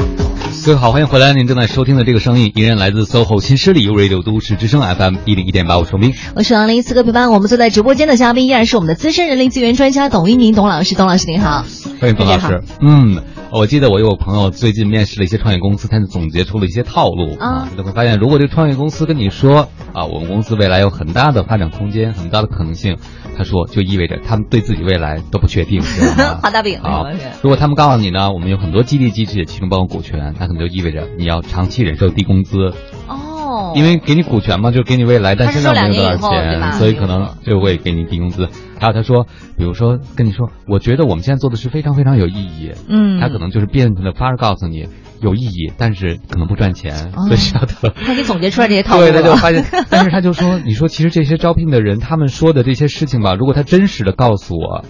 [0.00, 0.29] Thanks.
[0.64, 1.32] 各位好，欢迎回来！
[1.32, 6.82] 您正在收听的这个声音依然来自 SOHO 新势力 U Radio 都市之声 FM 一零一点八，我是明，我是王林。
[6.82, 11.64] 此刻陪伴我们坐在直播间的嘉宾依然是我们的资深人力资源专家董一宁董老师，董老师您好，
[11.98, 12.62] 欢迎董老师。
[12.82, 22.98] 嗯，我记得我有个朋友最近面试了一些创业公司，他就总结出了一些套路啊，就会发现，如果这个创业公司跟你说啊，我们公司未来有很大的发展空间，很大的可能性。
[23.36, 25.80] 他说，就意味着他们对自己未来都不确定，
[26.42, 26.78] 画大饼。
[26.82, 27.06] 好，
[27.40, 32.72] 如果他们告诉你呢，我们有很多激励机制，其中包括股权，那可能就意味着你要长期忍受低工资。
[33.06, 38.48] 哦，因为给你股权嘛，就给你未来，但现在没有多少钱，所以可能就会给你低工资。
[38.80, 39.26] 还有他说，
[39.56, 42.72] 比如说跟你说，我觉得我们现在做的是非常非常有意义。
[42.88, 44.88] 嗯，他可能就是变着法儿告诉你。
[45.20, 47.66] 有意义，但是可能不赚钱，所以他。
[48.06, 49.02] 他给总结出来这些套路。
[49.02, 54.82] 对，他就发现， 但是他就说：“你说，其实这些招聘的人，他们说的这些事情吧，如果他真实的告诉我，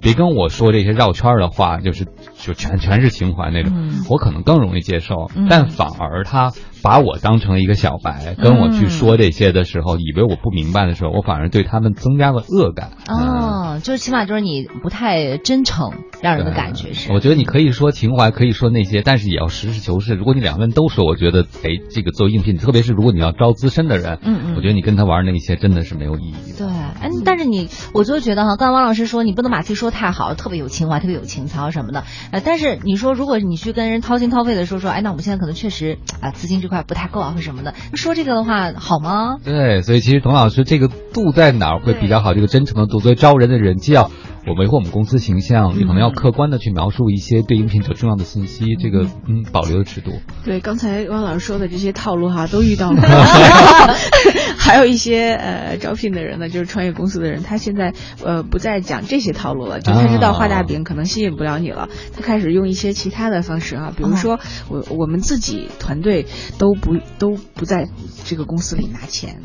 [0.00, 2.06] 别跟我说这些绕圈的话，就是
[2.44, 3.72] 就全全是情怀那种，
[4.10, 5.30] 我可能更容易接受。
[5.48, 6.52] 但反而他。”
[6.84, 12.90] 把我当成一个小白，跟我去说这些的时候，以为我不明白的时候，我反而对他们增加了恶感。
[13.08, 17.10] 哦，就是起码就是你不太真诚，让人的感觉是。
[17.10, 20.12] 我觉得你可以说情怀，可以说那些，但是也要实事求是。
[20.12, 26.52] 如果你两个人都说，我觉得，哎，这个做应聘，特别是如果你要招资深的人，嗯嗯，我觉得你跟他玩那些真的是没有意义。
[26.58, 32.04] 对，哎，但是你，我就觉得哈，刚才王老师说，你不能把自己说太好，特别有情怀，特别有情操什么的。
[32.34, 37.54] 呃，但是你说，如果你去跟人掏心掏肺的说说，哎，那我们现在可能确实啊，资金这块不太够啊，或什么。
[37.54, 39.36] 什么的，说这个的话好吗？
[39.44, 42.34] 对，所以其实董老师这个度在哪儿会比较好？
[42.34, 44.10] 这个真诚的度，所以招人的人，既要
[44.46, 50.12] 我维护我们公司形象，你可能要客观的去描述一些对应聘者重要的信息，这个嗯保留的尺度。
[50.44, 53.00] 对，刚才汪老师说的这些套路哈，都遇到了。
[54.58, 57.92] 还有一些呃招聘的人呢，就是创业公司的人，他现在
[58.24, 66.26] 呃不再讲这些套路了，就他知道画大饼可能吸引不了你了，他开始用一些其他的方式啊，比如说我我们自己团队
[66.58, 67.38] 都不都。
[67.54, 67.88] 不在
[68.24, 69.40] 这个公司里拿钱。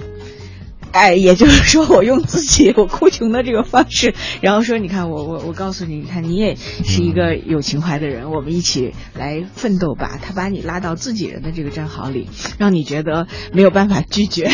[0.92, 10.20] 哎，也就是说，我用自己我哭穷的这个方式，然后说，你看我我我告诉你，你看你也是一个有情怀的人，我们一起来奋斗吧。
[10.22, 12.28] 他把你拉到自己人的这个战壕里，
[12.58, 14.50] 让你觉得没有办法拒绝。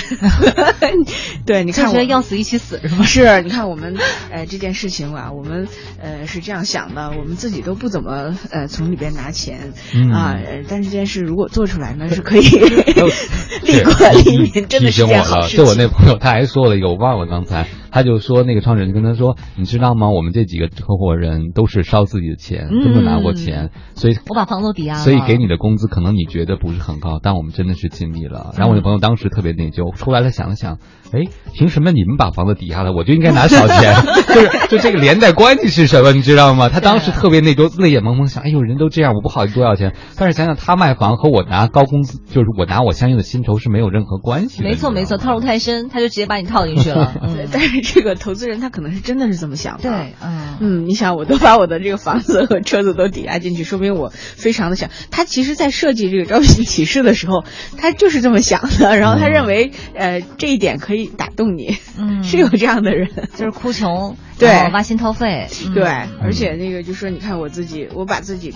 [1.46, 3.04] 对，你看，我觉得要死一起死是吗？
[3.06, 3.96] 是，你看我们
[4.30, 5.68] 呃这件事情啊，我们
[6.02, 9.74] 呃是这样想的，我们自己都不怎么呃从里边拿钱
[10.14, 10.36] 啊，
[10.68, 15.58] 但是这件事如果做出来呢，是可以利国利民，真的是件好事情。
[15.58, 16.20] 就我那朋友。
[16.26, 20.10] 他还说了一个，我忘了刚才，他就说那个创始人就跟他说，你知道吗？
[20.10, 28.52] 我们这几个合伙人都是烧自己的钱，根本拿过钱，所以我把房子抵押了，所以给你的工资可能你觉得不是很高，但我们真的是尽力了。
[28.58, 30.80] 然后我那朋友当时特别内疚，出来了想了想，
[31.14, 31.22] 哎，
[31.54, 33.96] 凭什么你们把房子抵押了，我就应该拿少钱？
[34.36, 36.12] 就是就这个连带关系是什么？
[36.12, 36.68] 你知道吗？
[36.68, 39.94] 他当时特别内疚，泪眼蒙蒙，想，哎呦，人都这样，我不好意思多要钱。
[40.18, 44.68] 但是想想他卖房和我拿高工资，就是我拿我相应的薪酬是没有任何关系的。
[44.68, 46.10] 没错没错，套路太深，他就。
[46.16, 47.14] 直接把你套进去了，
[47.52, 49.84] 但是这个投资人他可能是真的是这么想的。
[49.84, 54.90] 对，嗯嗯，你想，我都把我的这个房子和车子都抵押进去，说明我非常的想。
[55.12, 57.44] 他其实，在设计这个招聘启事的时候，
[57.78, 58.98] 他就是这么想的。
[58.98, 65.84] 然后他认为，呃，这一点可以打动你，嗯，是有这样的人，就是哭穷，对，挖心掏肺，对，
[66.22, 68.54] 而且那个就说，你看我自己，我把自己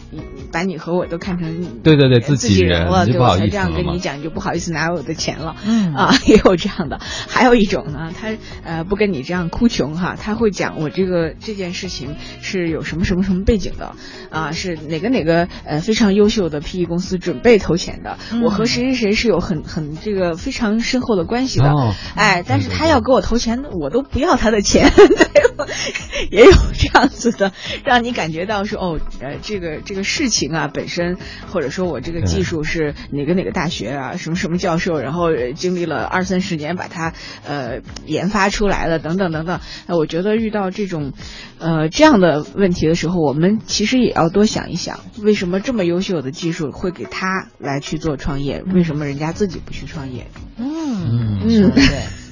[0.52, 5.94] 把你和我都看成对对对自己人了，对我才这样跟你讲，就不好意思拿我的钱了，嗯。
[5.94, 8.30] 啊， 也有这样的，还有一种呢，他
[8.64, 13.94] 呃不跟你这样哭穷哈，他会讲我这个这件事情是有什么什么什么背景的。
[14.30, 21.74] 啊，是哪个哪个呃非常优秀的 PE 公司准备投钱的，我和谁谁谁是有很很这个非常深厚的关系的，
[22.16, 24.92] 哎，但是他要给我投钱，我都不要他的钱，
[26.32, 27.52] 也有这样子的，
[27.86, 31.18] 让你感觉到说哦，呃，这个这个事情啊本身，
[31.48, 37.14] 或者说我这个技术是哪个哪个大学啊，什么什么教授，然后经历了二三十年把它
[37.46, 39.60] 呃研发出来了，等等等等。
[39.88, 41.14] 我觉得遇到这种
[41.60, 48.64] 呃这样的问题的时候，我们其实也要多想一想，为什么这么优秀的技术会给他来去做创业？
[48.64, 50.28] 为什么人家自己不去创业？
[50.58, 51.84] 嗯嗯，对。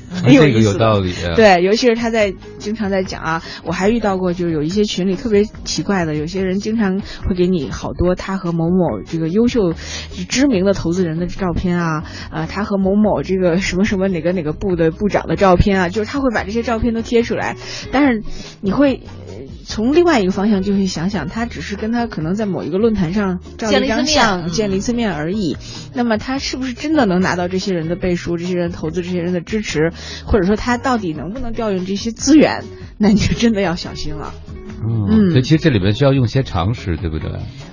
[0.23, 1.13] 很有意思，有道理。
[1.35, 9.73] 对，尤其是他在经常在讲啊，我还遇到过，就是有一些群里特别奇怪的，有些人经常会给你好多他和某某这个优秀、
[10.29, 17.55] 知名的投资人的照片啊，呃，他和某某这个什么什么哪个哪个部的部长的照片啊，就是他会把这些照片都贴出来，
[17.91, 18.23] 但是
[18.61, 19.01] 你会。
[19.69, 25.57] 从另外一个方向就会想想，他只是跟他可能在某一个论坛上照一张相，见了一次面而已。
[25.93, 29.91] 那么他是不是真的能拿到这些人的背书、这些人投资、这些人的支持，
[30.25, 32.63] 或者说他到底能不能调用这些资源？
[32.97, 34.33] 那你就真的要小心了。
[34.81, 37.29] 嗯，所以其实这里面需要用些常识，对不对？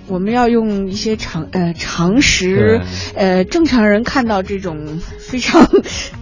[0.06, 2.80] 我们要用一些常呃常识，
[3.14, 5.68] 呃正常人看到这种非常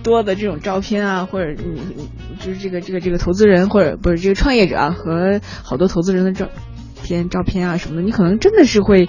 [0.02, 2.08] 多的这种照片啊，或者你
[2.40, 6.48] 就是这个这个这个投资人或者不是这个创业者啊和好多投资人的照
[7.02, 9.08] 片照片啊什么的，你可能真的是会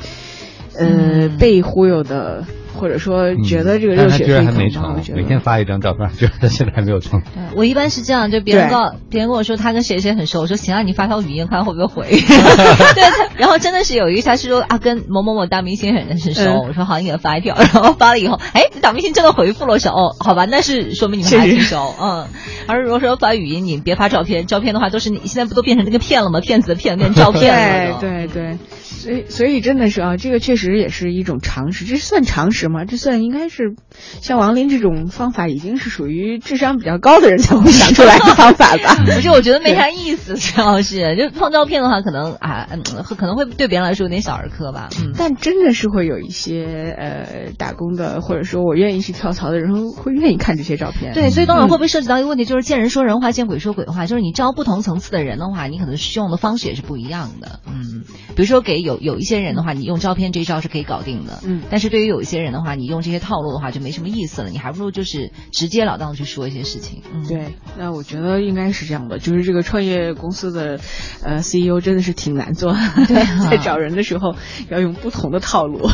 [0.77, 2.45] 呃被忽悠的。
[2.73, 7.21] 或者说觉得这个热血还没成，每天发一张照片，觉得他现在还没有成。
[7.55, 12.09] 我一般是这样，就别人告别人跟我说他跟谁谁很熟，我说行啊，你发条语音看会不会回。
[12.19, 13.03] 对，
[13.37, 22.27] 然后真的是有一个他是说啊跟某某某大明星很很熟，我说好你给他发一条， 然后发了以后，哎大明星真的回复了，我说哦好吧，那是说明你们还挺熟，嗯。
[22.65, 26.39] 而如果说发语音，你别发照片，照片的话都是你现在不都变成那个骗了吗？
[26.41, 27.97] 骗子的骗变照片了。
[27.99, 28.57] 对对对。
[28.83, 32.85] 所以，所以真的是啊，这个确实也是一种常识，这算常识吗？
[32.85, 33.75] 这算应该是
[34.21, 38.95] 像王林这种方法，已经是属于智商比较高的人才会想出来的方法吧？
[39.05, 44.89] 不是，我觉得没啥意思，主要是就放照片的话，可能啊，嗯，可能会对别人来说有点小儿科吧。
[44.99, 51.13] 嗯，但真的是会有一些呃打工的，或者说我愿意去跳槽的人，会愿意看这些照片。
[51.13, 57.59] 对，所以当然会不会涉及到一个问题，就是见人说人话，见鬼说鬼话，就是你招不同层次的人的话，你可能使用的方式也是不一样的。
[57.67, 58.03] 嗯，
[58.35, 58.93] 比如说给有。
[59.03, 67.01] 有一些人的话，你用照片这一招是可以搞定的，嗯，但是对于有一些人的话，你用这些套路的话就没什么意思了，你还不如就是直截了当的去说一些事情。
[67.13, 70.79] 嗯，对，那我觉得应该是这样的，就是这个创业公司的
[71.25, 72.73] 呃 CEO 真的是挺难做，
[73.07, 73.15] 对
[73.49, 74.35] 在找人的时候
[74.69, 75.87] 要用不同的套路。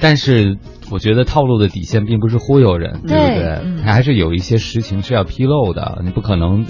[0.00, 0.58] 但是
[0.90, 3.82] 我觉得套路的底线并不是忽悠人，对不对？
[3.84, 6.64] 他还是有一些实情是要披露的，你不可能。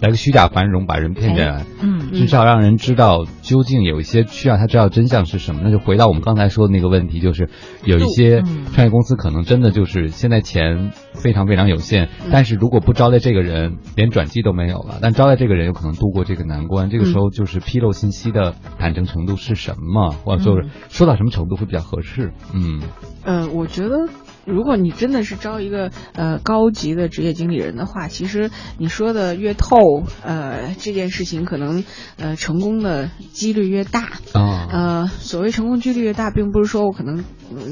[0.00, 5.62] 来个虚假繁荣，把人骗进来，嗯，至少让人知道究竟有一些需要他知道真相是什么。
[5.64, 7.50] 那就回到我们刚才说的那个问题，就是
[7.84, 8.42] 有一些
[8.72, 14.98] 创业公司可能真的就是现在钱非常非常有限，但是如果不招待这个人，连转机都没有了。
[15.02, 16.90] 但招待这个人有可能度过这个难关。
[16.90, 22.32] 这个时候就是披露信息的坦诚程度是什么，或者说说到什么程度会比较合适？
[22.54, 22.80] 嗯，
[23.24, 24.08] 呃，我觉得。
[24.48, 29.76] 如果你真的是招一个呃高级的职业经理人的话，其实你说的越透，
[30.24, 31.84] 呃这件事情可能
[32.16, 34.68] 呃成功的几率越大啊。
[34.70, 37.24] 呃，所谓成功几率越大，并不是说我可能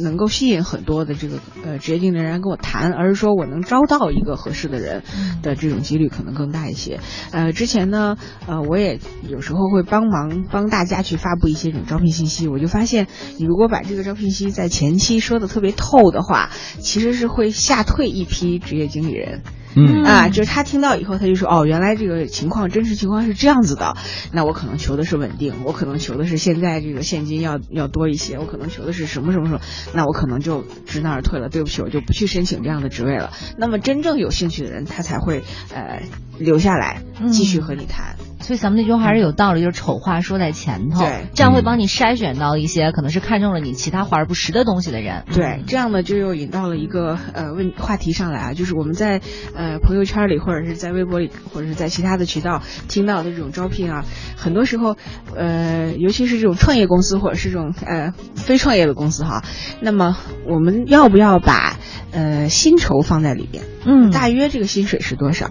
[0.02, 5.02] 能够吸引很多的这个呃职业经理人跟我谈，而是说我能招到一个合适的人
[5.42, 7.00] 的这种几率可能更大一些。
[7.32, 8.16] 呃，之前呢，
[8.46, 8.98] 呃我也
[9.28, 13.06] 有时候会帮忙帮大家去发布一些这种招聘信息，我就发现
[13.38, 16.50] 你如果把这个招聘信息在前期说的特别透的话。
[16.80, 19.42] 其实是会吓退一批职业经理人，
[19.76, 23.96] 嗯啊，就是他听到以后，他就说哦，原来这个情况真实情况是这样子的，
[24.32, 29.60] 那我可能求的是稳定，我可能求的是现在这个现金要要多一些，我可能求的是什么什么什么，
[29.94, 33.32] 那我可能就知难而退了，对不起，我就不去申请这样的职位了。
[33.58, 36.02] 那么真正有兴趣的人，他才会呃
[36.38, 38.16] 留下来继续和你谈。
[38.40, 45.24] 所以咱们那句话还是有道理，就是丑话说在前头，对，这样会帮你筛选到一些可能是看中了你其他华而不实的东西的人。
[45.32, 49.20] 对，这样呢就又引到了一个呃问话题上来啊，就是我们在
[49.54, 54.04] 呃朋友圈里或者是在微博里或者是在其他的渠道听到的这种招聘啊，
[54.36, 54.96] 很多时候
[55.34, 59.42] 呃尤其是这种创业公司或者是这种呃非创业的公司哈，
[59.80, 60.16] 那么
[60.46, 61.76] 我们要不要把
[62.12, 63.64] 呃薪酬放在里边？
[63.84, 65.50] 嗯，大约这个薪水是多少？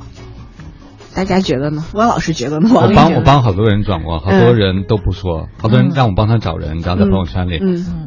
[1.16, 1.84] 大家觉得呢？
[1.93, 2.70] 我老师觉得呢？
[2.74, 7.59] 我帮我帮好多人转过，好多人都不说，好多人让我帮他找人，然后在朋友圈里，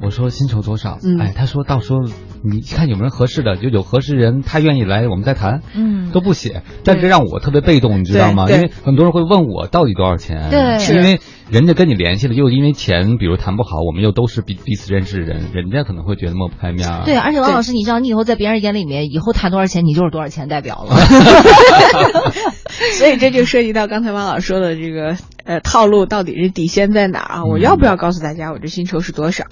[0.02, 0.98] 我说薪酬多少？
[1.18, 2.00] 哎，他说到时候
[2.42, 5.62] 你看有没有人合适的，就有合适人，他愿意来，我们再谈。
[5.74, 8.44] 嗯，都不写，但是让我特别被动，你知道吗？
[8.50, 10.50] 因为很多人会问我到底多少钱？
[10.50, 11.20] 对，因为
[11.50, 16.86] 人家跟你联系了，又因为钱，比如谈不好，我们又都是彼彼此认识的人，人家可能会觉得抹不开面。
[17.06, 20.94] 对，而且王老师，你知道，你以后在别人眼里面，以后谈多少钱，你就是多少钱代表了。
[22.98, 27.44] 所以这就涉及到刚才王老师说的这个呃套路，到底是底线在哪啊？
[27.44, 29.44] 我要不要告诉大家我这薪酬是多少？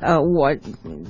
[0.00, 0.54] 呃，我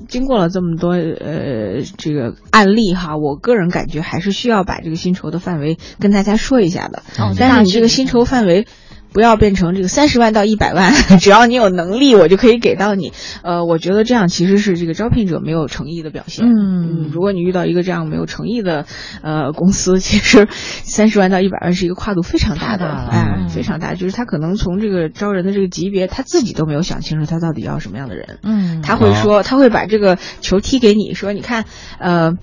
[0.06, 7.02] 经过了这么多呃这个案例哈，我个人感觉还是需要把这个薪酬的范围跟大家说一下的。
[7.18, 8.68] 哦，但是你这个薪酬范围。
[9.12, 13.12] 不要变成这个三十万到一百万， 只要你有能力，我就可以给到你。
[13.42, 16.44] 呃，我觉得这样其实是这个招聘者没有诚意的表现。
[16.46, 18.86] 嗯，如果你遇到一个这样没有诚意的
[19.22, 23.94] 呃公司， 其实三十万到一百万是一个跨度非常大的，哎，非常大。
[23.94, 28.38] 就是他可能从这个招人的这个级别，他自己都没有想清楚他到底要什么样的人。
[28.42, 31.64] 嗯，他会说，他会把这个球踢给你，说你看，
[31.98, 32.34] 呃。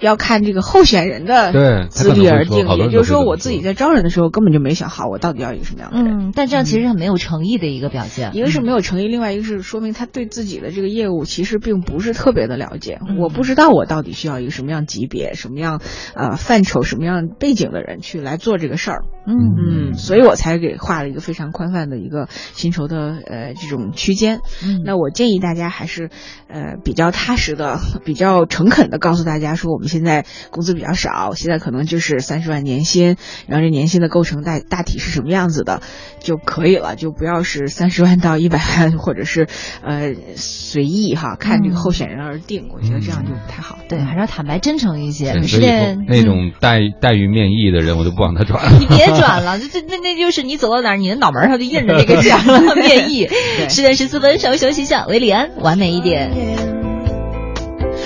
[0.00, 6.28] 要看这个候选人的资历而定，也就是说，我自己在招人的时候根本就没想好我到底要一个什么样的人。
[6.28, 8.30] 嗯，但这样其实很没有诚意的一个表现。
[8.34, 13.00] 一个是没有诚意，另外一个是说明他对自己的这个业务其实并不是特别的了解。
[13.18, 15.80] 我不知道我到底需要一个什么样级别、什么样
[16.14, 19.04] 呃范畴、什么样背景的人去来做这个事儿。
[19.28, 24.40] 嗯嗯，所以我才给画了一个非常宽泛的一个薪酬的呃这种区间。
[24.64, 26.08] 嗯，那我建议大家还是
[26.46, 29.88] 呃比较踏实的、 比较诚恳的告诉大家说我们。
[29.88, 33.16] 现在工资比较少，现在可能就是三十万年薪，
[33.46, 35.80] 然后这年薪的构成大大体是什么样子的
[36.20, 39.48] 就可以了，就不要是三十万到一百万， 或者是
[39.82, 43.78] 呃随意哈，看这个候选人而定，我觉得这样就不太好。
[43.88, 45.32] 对，还是要坦白真诚一些。
[45.44, 45.64] 所以
[46.06, 48.76] 那种待待遇面议的人，我就不往他转了。
[48.78, 52.74] 你别转了， 这这那那就是你走到哪儿，你的脑门上就印着这个奖了。
[52.74, 53.28] 变异。
[53.68, 56.30] 十点十四分，稍微休息一下，维里安，完美一点。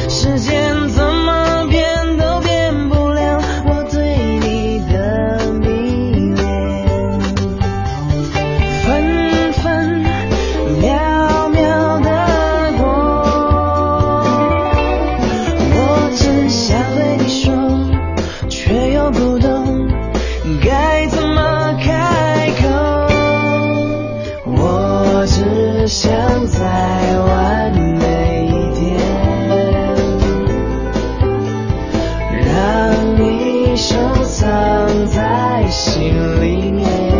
[0.09, 0.89] 时间
[25.93, 26.11] 想
[26.47, 28.99] 再完美一点
[32.47, 37.12] 让你收藏在心里面。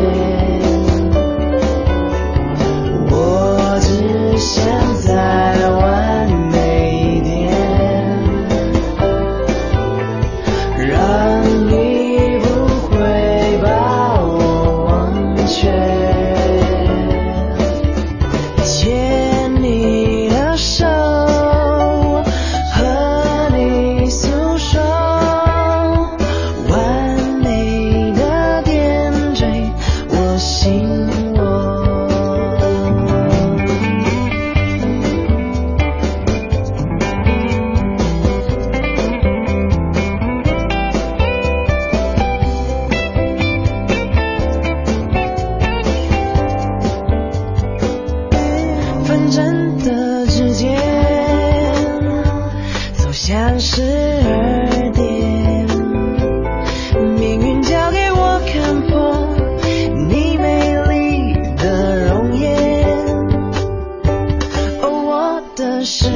[65.85, 66.09] 实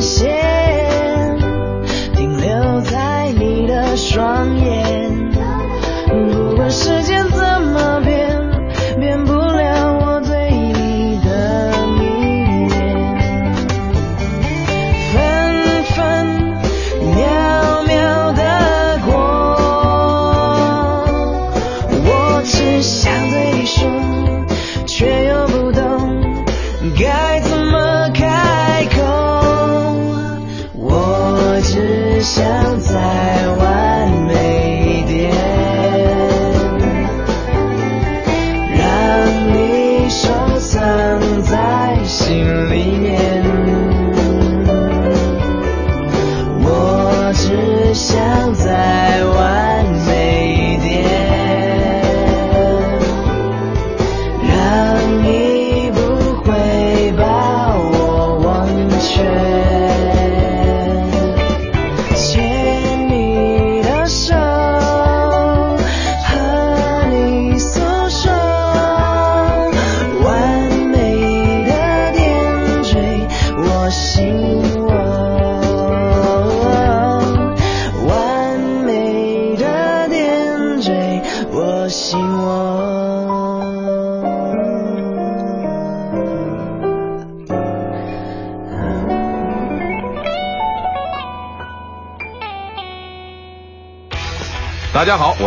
[0.00, 0.53] 现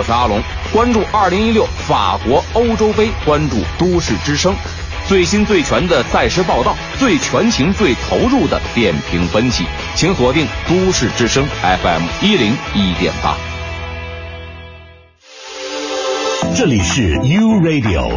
[0.08, 0.41] 是阿龙，
[0.72, 4.55] 关注二零一六法国欧洲杯，关注都市之声，
[5.05, 13.36] 最新最全的赛事报道，最全情最投入的点评分析，请锁定都市之声 FM 一零一点八。
[16.55, 18.10] 这里是 U Radio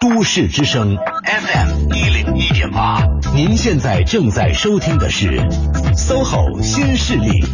[0.00, 3.02] 都市之声 FM 一零一点八，
[3.34, 5.38] 您现在正在收听的是
[5.94, 7.44] SOHO 新势力。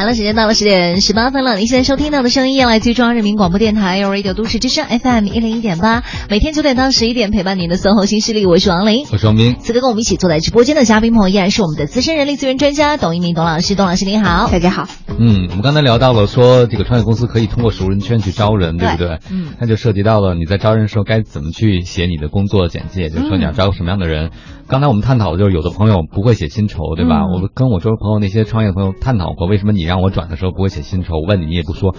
[0.00, 1.58] 好了，时间到了十点十八分了。
[1.58, 9.56] 您现在收听到的声音来自于中央人民广播电台 Radio 都市之声 FM 一零一点八，每天九点到十一点陪伴您的搜狐新势力，我是王琳，我是王斌。
[9.60, 14.88] 此刻跟我们一起坐在直播间的嘉宾朋友依然是我们的资深人力资源专家董一鸣董老师，董老师您好，大家好。
[15.22, 19.18] 嗯，我们刚才聊到了说这个创业公司可以通过熟人圈去招人，对不对？
[19.30, 24.30] 嗯，那就涉及到了你在招人的时候该怎么去写你的工作简介，就是说你要招什么样的人。
[24.66, 27.20] 刚才我们探讨的就是有的朋友不会写薪酬，对吧？
[27.20, 31.16] 嗯我跟我周围朋友那些创业朋友探讨过，为什么你让我转的时候不会写薪酬？
[31.16, 31.94] 我问你你也不说，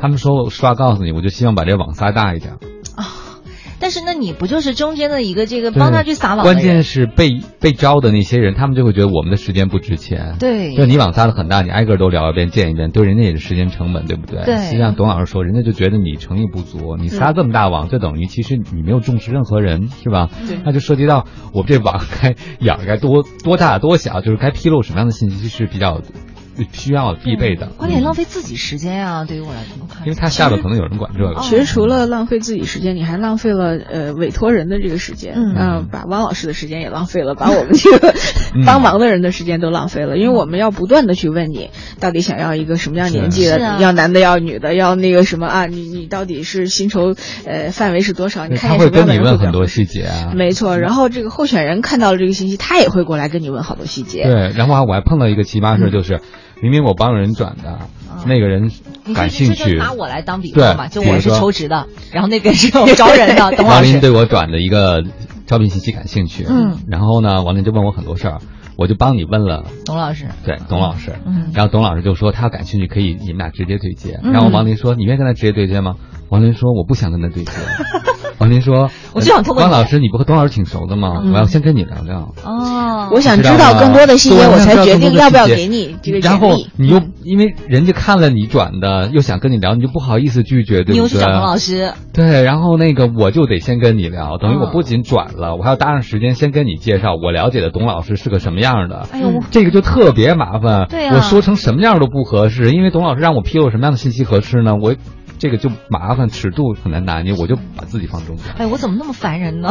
[0.00, 2.54] 他们说实话告诉你，我就希望把这个网撒大一点。
[3.80, 6.44] 但是那你不就是中间的一个这个帮他去撒网？
[6.44, 10.36] 关键是被被招的那些人，他们就会觉得我们的时间不值钱。
[10.38, 14.44] 对就你网撒的很大，你挨个都聊一遍、见一遍，对人家也是时间成本，对不对？
[14.44, 20.28] 对实际上董老师说，人家就觉得你诚意不足，你撒这么大网，就等于其实你没有重视任何人，是吧？
[20.46, 26.00] 对那就涉及到我们这网该眼该多多大多小，就是该披露什么样的信息是比较
[26.72, 27.68] 需要必备的。
[27.76, 29.24] 关键浪费自己时间啊！
[29.24, 29.74] 对于我来说，
[30.04, 31.40] 因为他下边可能有人管这个。
[31.42, 38.14] 其实除了浪费自己时间，你还浪费了呃委托人的这个时间，嗯呃把汪老师的时间也浪费了，把我们这个
[38.66, 45.66] 帮忙的人的时间都浪费了，因为我们要不断的去问你，到底想要一个什么样年纪的，要男的要女的，要那个什么啊？
[45.66, 47.14] 你你到底是薪酬
[47.46, 48.46] 呃范围是多少？
[48.46, 50.32] 你看他会见什么样跟你问很多细节啊。
[50.34, 54.24] 没错，然后这个候选人看到了这个信息，他也会过来跟你问好多细节。
[54.24, 56.20] 对，然后啊，我还碰到一个奇葩事，就是
[56.60, 57.78] 明明我帮人转的，
[58.26, 58.70] 那个人
[59.14, 59.76] 感兴趣。
[59.76, 63.44] 拿，我来当比方嘛，就我是求职的，然后那个是我招人的。
[63.64, 65.04] 王林对我转的一个
[65.46, 68.38] 招聘信息感兴趣，嗯，然后呢，王林就问我很多事儿，
[68.76, 69.64] 我就帮你问了。
[69.84, 71.50] 董老师，对，董老师，嗯。
[71.54, 74.20] 然后董老师就说他感兴趣，可以你们俩直接对接。
[74.22, 74.32] 嗯。
[74.32, 75.96] 然后王林说：“你愿意跟他直接对接吗？”
[76.28, 77.52] 王林说：“我不想跟他对接。
[78.38, 81.20] ”王林说：“我就想通过你王老师，你不和董老师挺熟的吗？
[81.22, 86.56] 嗯我要先跟你聊聊。”哦，我想知道更多的细节，我才决定要不要给你这个然后。
[86.76, 90.94] 你又因为人家看了你转的，又想跟你聊，你就不好意思拒绝，对不对？
[90.94, 99.06] 你又是找董老师，对，然后那个我就得先跟你聊，等于我嗯不仅转了，我还要搭上时间先跟你介绍我了解的董老师是个什么样的。
[99.12, 104.74] 哎呦，这个就特别麻烦，对啊我说成什么样都不合适，因为董老师让我披露什么样的信息合适呢？
[104.74, 104.94] 我
[105.44, 108.46] 这个就麻烦，尺度很难拿捏，我就把自己放中间。
[108.56, 109.68] 哎，我怎么那么烦人呢？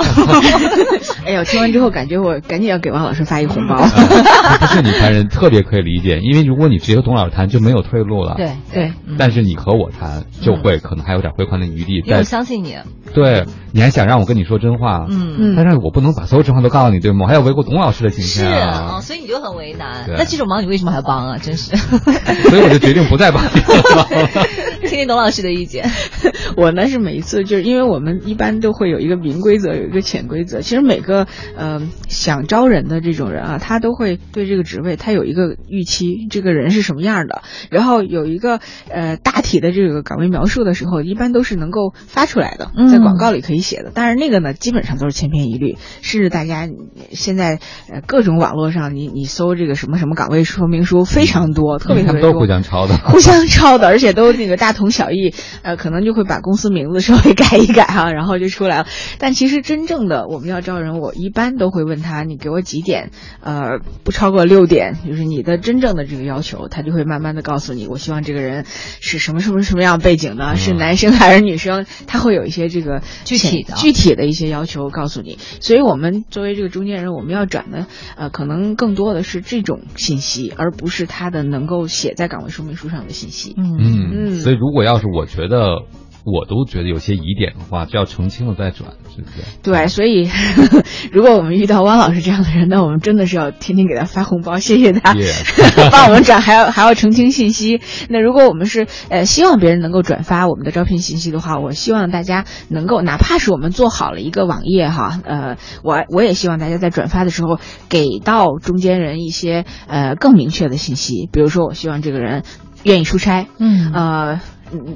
[1.25, 3.77] 哎呀，听完之后感觉我赶紧要给王老师发一红包。
[3.81, 8.35] 不是你烦人特别可以理解，因为如果你直接和董老师谈就没有退路了。
[8.37, 12.03] 对对，但是你和我谈就会可能还有点回款的余地。
[12.05, 12.77] 因为我相信你。
[13.15, 17.21] 对，你还想让我跟你说真话，嗯嗯但是我不能把所有真话都告诉你，对吗？
[17.23, 20.05] 我还要维护董老师的形是象啊，所以你就很为难。
[20.05, 21.37] 对那这种忙你为什么还要帮啊？
[21.41, 21.75] 真是。
[22.49, 24.45] 所以我就决定不再帮你了。
[24.81, 25.89] 听听董老师的意见。
[26.57, 30.61] 我呢是每一次就是因为我们一般都会有一个明规则，有一个潜规则。
[30.61, 38.59] 其实每个呃想招人的这种人啊，他都会对这个职位他有一个预期，这个人是什么样的，然后有一个
[38.89, 43.91] 呃大体的这个岗位描述的时候，一般都是能够发出来的，嗯在广告里可以写的。
[43.93, 46.67] 但是那个呢，基本上都是千篇一律，甚至大家
[47.11, 47.59] 现在
[47.89, 52.97] 呃各种网络上你你搜这个什么什么岗位说明书非常多，特别特别多，他们都互相抄的。
[52.97, 58.87] 互相抄的，而且都那个大同小异，呃，可能就会把公司名字稍微改一改哈、 然后就出来了。
[59.19, 63.11] 但其实真正的我们要招人，我一般都会问他，你给我几点？
[63.41, 75.37] 呃，不超过六点，就是你的真正的这个要求，他就会慢慢的告诉你，我希望这个人是什么什么什么样背景的，是男生还是女生，他会有一些这个具体的具体的一些要求告诉你。
[75.59, 83.53] 所以我们作为这个中间人，我们要转的呃，可能更多的是这种信息，而不是他的能够写在岗位说明书上的信息。
[83.57, 83.77] 嗯
[84.13, 85.83] 嗯，所以如果要是我觉得
[86.25, 89.43] 我都觉得有些疑点的话，就要澄清了再转，是不是？
[89.61, 90.29] 对，所以
[91.11, 95.13] 如果我们遇到汪老师这样的人，那我们真的是要天天给他发红包，谢谢他
[95.91, 97.81] 帮我们转，还要还要澄清信息。
[98.09, 107.59] 那如果我们是呃希望别人能够转发我们的招聘信息的话，我希望大家能够，哪怕是我们做好了一个网页哈，呃，我我也希望大家在转发的时候
[107.89, 112.43] 给到中间人一些呃更明确的信息，比如说我希望这个人
[112.83, 114.39] 愿意出差，嗯呃。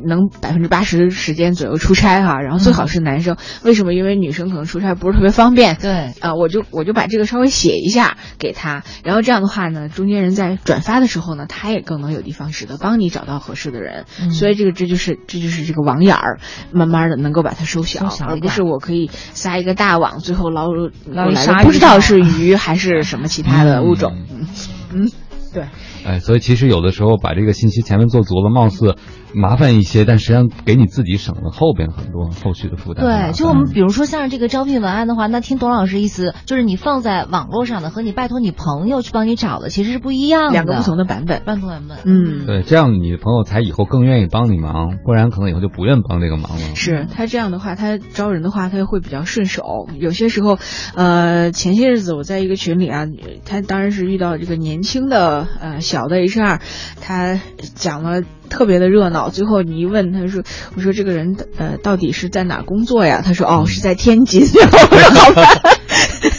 [0.05, 3.37] 能百分之八十时间左右出差哈，然后最好是男生。
[3.63, 3.93] 为什么？
[3.93, 5.75] 因为女生可能出差不是特别方便。
[5.75, 14.05] 对，啊，我就我就把这个稍微写一下给他，然后这样的话呢，中间人在转发的时候呢，他也更能有的放矢的帮你找到合适的人。
[14.21, 16.39] 嗯所以这个这就是这就是这个网眼儿，
[16.71, 20.67] 慢慢的能够把它收小，而不是我可以撒一个大网，最后捞
[21.05, 24.13] 捞一来不知道是鱼还是什么其他的物种。
[24.31, 24.47] 嗯
[24.93, 25.11] 嗯，
[25.53, 25.65] 对。
[26.07, 28.95] 哎，所以其实有的时候把这个信息前面做足了，貌似
[29.33, 33.05] 麻烦一些，但实际上给你自己省了后边很多后续的负担。
[33.05, 41.97] 对，就我们比如说像这个招聘文案的话，那听董老师意思，就是你放在网络上的和你拜托你朋友去帮你找的其实是不一样的，两个不同的版本，半同版本。
[42.05, 46.75] 嗯，对，这样你的朋友才以后更愿意帮你忙，不然可能以后就不愿帮这个忙了。
[46.75, 49.89] 是他这样的话，他招人的话，他会比较顺手。
[49.99, 50.57] 有些时候，
[50.95, 53.05] 呃，前些日子我在一个群里啊，
[53.43, 56.59] 他当然是遇到这个年轻的呃小的 HR，
[57.01, 57.39] 他
[57.73, 59.29] 讲了特别的热闹。
[59.29, 60.43] 最后你一问，他说
[60.77, 64.45] ：“我说这个人呃到底是在哪工作呀？”他说：“哦，是在天津。
[64.53, 65.43] ”然后我说：“好吧。”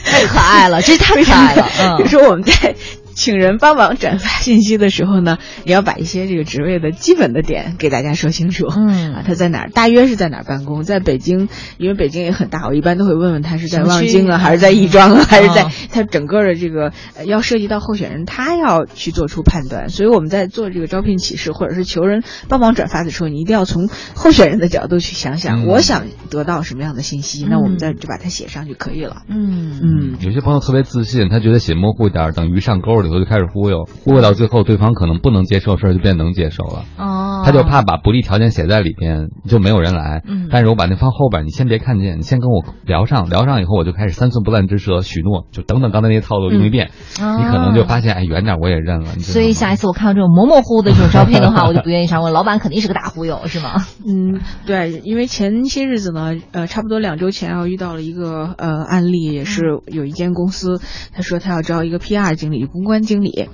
[0.05, 1.69] 太可爱了，这太可爱了。
[1.81, 2.75] 嗯，就说我们在。
[3.19, 8.69] 请人帮忙转发信息的时候呢，你要把一些这个职位的基本的点给大家说清楚。
[8.69, 9.71] 嗯啊，他在哪儿？
[9.71, 10.85] 大约是在哪儿办公？
[10.85, 11.49] 在北京，
[11.79, 19.89] 因为北京也很大，我一般都会问问他是在望京啊，还是在亦庄啊，还是在他整个的这个呃要涉及到候选人，他要去做出判断。
[19.89, 29.23] 所以我们在做这个招聘启事或者是求人帮忙转发的时候，你一定要从候选人的角度去想想，嗯我想得到什么样的信息，那我们再就把它写上就可以了。
[29.29, 36.85] 嗯嗯，有些朋友特别自信，他觉得写模糊一点，等于上钩了以后就开始忽悠，忽悠到最后，对方可能不能接受的事儿就变能接受了。
[36.99, 40.23] 哦，他就怕把不利条件写在里边，就没有人来。
[40.27, 46.91] 嗯但是我把那放后边，你先别看见，你先跟我聊上，聊上以后我就开始三寸不烂之舌，许诺，就等等刚才那些套路用一遍，
[47.21, 49.07] 嗯你可能就发现，哎，远点我也认了。
[49.19, 52.33] 所以下一次我看到这种模模糊糊的这种招聘的话，我就不愿意上问。
[52.33, 53.75] 老板肯定是个大忽悠，是吗？
[54.07, 60.81] 嗯，对，因为前些日子呢，呃，差不多两周前啊，遇到了一个呃案例，也是有一间公司，
[61.13, 63.49] 他说他要招一个 PR 经理、公关经理，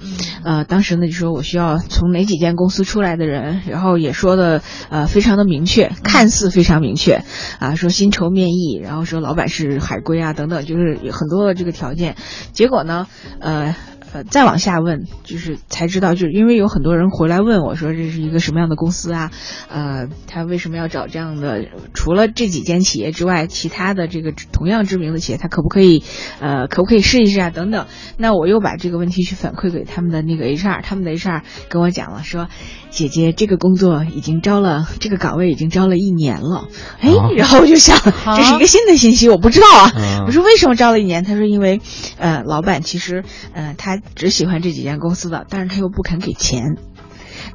[0.45, 7.22] 呃，当时呢就说我需要从哪几间公司出来的人，然后也说的呃非常的明确，看似非常明确，
[7.59, 12.16] 啊，说薪酬面议，然后说老板是海归啊等等，就是有很多的这个条件，
[12.53, 13.07] 结果呢，
[13.40, 13.74] 呃。
[14.14, 19.32] 呃，再往下问，就是才知道，就是因为有很多人回来问我说这是一个什么样的公司啊？
[19.68, 21.64] 呃，他为什么要找这样的？
[21.94, 26.04] 除了这几间企业之外，其他的这个同样知名的企业，他可不可以，
[26.38, 27.50] 呃，可不可以试一试啊？
[27.50, 27.86] 等等。
[28.16, 32.46] 那我又把这个问题去反馈给他们的那个 HR，他们的 HR 跟我讲了，说
[32.95, 36.68] 姐姐这个工作已经招了，这个岗位已经招了一年了。
[37.00, 37.99] 哎，然后我就想，
[38.37, 39.92] 这是一个新的信息，我不知道啊。
[39.96, 41.25] 嗯我说为什么招了一年？
[41.25, 41.80] 他说因为，
[42.18, 46.76] 呃，老板其实，呃，他只喜欢这几家公司的，但是他又不肯给钱。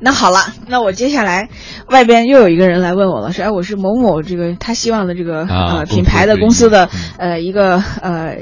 [0.02, 1.50] 那好了，那我接下来
[1.88, 6.90] 外边又有一个人来问我了，说哎，我是某某这个他希望的这个、啊呃品牌的公司的
[7.20, 8.38] 嗯呃一个呃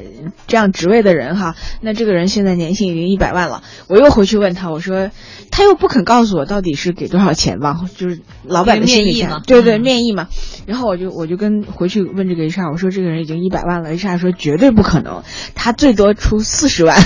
[0.46, 5.10] 这样职位的人哈，那这个人现在年薪已经一百万了，我又回去问他，我说
[5.50, 10.28] 他又不肯告诉我到底是给多少钱吧，就是老板的面议嘛对对，面议嘛。
[10.66, 15.22] 然后我就我就跟回去问这个 HR，我说这个人已经一百万了，HR 说绝对不可能，
[15.54, 16.96] 他最多出四十万。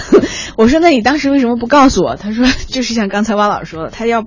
[0.63, 2.15] 我说那你当时为什么不告诉我？
[2.15, 4.25] 他说 就是像刚才汪老师说的，他要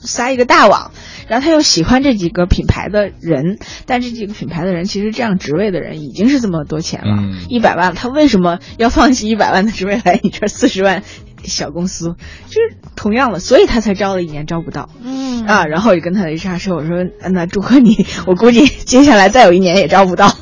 [0.00, 0.90] 撒一个大网，
[1.28, 11.04] 然后他又喜欢这几个品牌的人，但这几个品牌的人其实这样职位的人已经是这么多钱了，嗯一百万，他为什么要放弃一百万的职位来你这四十万？
[11.44, 12.16] 小公司
[12.48, 14.90] 就是同样的，所以他才招了一年招不到。
[15.04, 20.36] 嗯啊，然后我就跟他的 HR 说，我说那祝贺你，我估计接下来再有一年也招不到。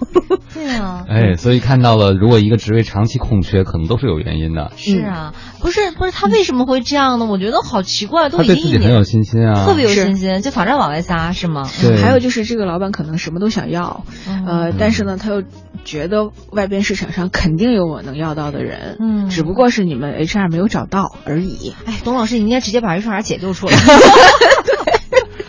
[0.67, 4.73] 对啊，哎，所以看到了，如果一个职位长期空缺，可能都是有原因的。
[4.77, 7.27] 是啊，不是不是，他为什么会这样呢？
[7.27, 11.71] 我觉得好奇怪，都已经一年对自己很有，信心啊，特别有信心，就反正往外撒是吗？
[11.81, 14.05] 对还有就是这个老板可能什么都想要，
[14.47, 15.45] 呃，但是呢，他又
[15.85, 21.75] 觉得外边市场上肯定有我能要到的人，嗯只不过是你们 HR 没有找到而已。
[21.87, 23.77] 哎，董老师，你应该直接把 HR 解救出来。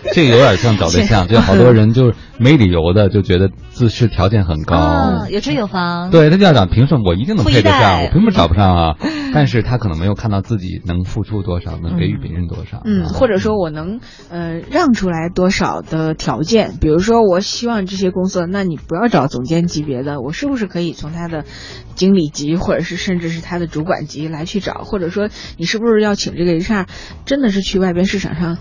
[0.13, 8.95] 这个有点像找对象， 就好多人就是没理由的就觉得自视条件很高，啊，有车有房，对他就要讲，凭什么我一定能配得上，我凭什么找不上啊？
[9.33, 12.81] 但是他可能没有看到自己能付出多少，能给予别人多少。
[12.85, 21.43] 嗯，或者说我能呃让出来多少的条件，比如说我希望这些工作，那你不要找总监级别的，我是不是可以从他的
[21.95, 26.85] 经理级，或者是甚至是他的主管级来去找，或者说你是不是要请这个 HR，
[27.25, 28.57] 真的是去外边市场上。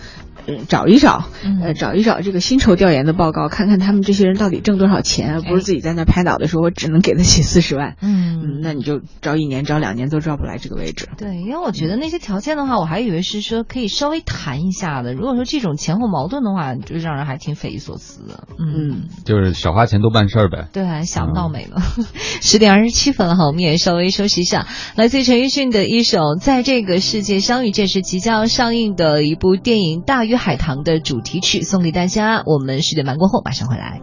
[0.49, 1.25] 嗯找一找，
[1.63, 7.97] 呃，找一找这个薪酬调研的报告，看看他们这些人到底挣多少钱，而不是自己在那拍脑袋说，我只能给得起四十万。
[8.01, 11.09] 嗯，那你就招一年、招两年都招不来这个位置。
[11.19, 15.15] 对，因为我觉得那些条件的话，我还以为是说可以稍微谈一下的。
[15.15, 18.49] 如果说这种前后矛盾的话，就让人还挺匪夷所思的。
[18.59, 20.69] 嗯，就是少花钱多办事儿呗。
[20.73, 21.81] 对，想不到美了。
[22.41, 24.67] 十点二十七分了哈，我们也稍微休息一下。
[24.95, 32.43] 来自于陈奕迅的一首《在这个世界相遇》，这是即将上映的一部电影《大鱼海棠》的主题曲，送给大家。
[32.47, 34.01] 我们十点半过后马上回来。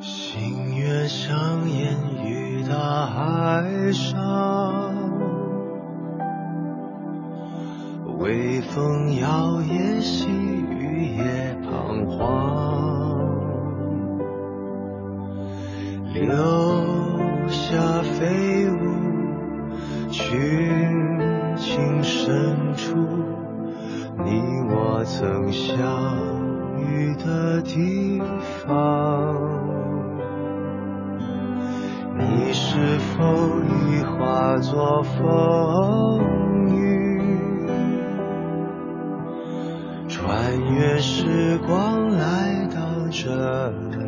[0.00, 4.94] 星月上烟雨大海上，
[8.18, 13.16] 微风摇曳，细雨也彷徨，
[16.12, 19.13] 留下飞舞。
[20.16, 21.18] 群
[21.56, 22.94] 情深处，
[24.24, 25.76] 你我曾相
[26.78, 28.22] 遇的地
[28.64, 29.34] 方，
[32.16, 33.24] 你是否
[33.64, 36.22] 已化作风
[36.70, 37.20] 雨，
[40.06, 42.78] 穿越时光来到
[43.10, 44.06] 这里？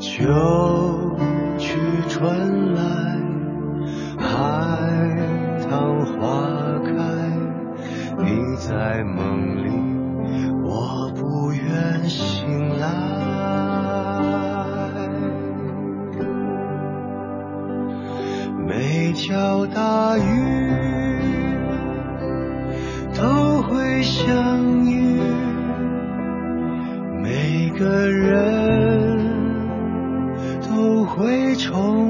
[0.00, 1.35] 就。
[2.18, 2.80] 春来，
[4.16, 4.24] 海
[5.68, 6.16] 棠花
[6.82, 6.90] 开，
[8.24, 9.68] 你在梦里，
[10.64, 12.88] 我不愿醒来。
[18.66, 21.20] 每条大鱼
[23.14, 25.20] 都会相遇，
[27.22, 29.18] 每个人
[30.62, 30.96] 都。
[31.16, 32.05] 会重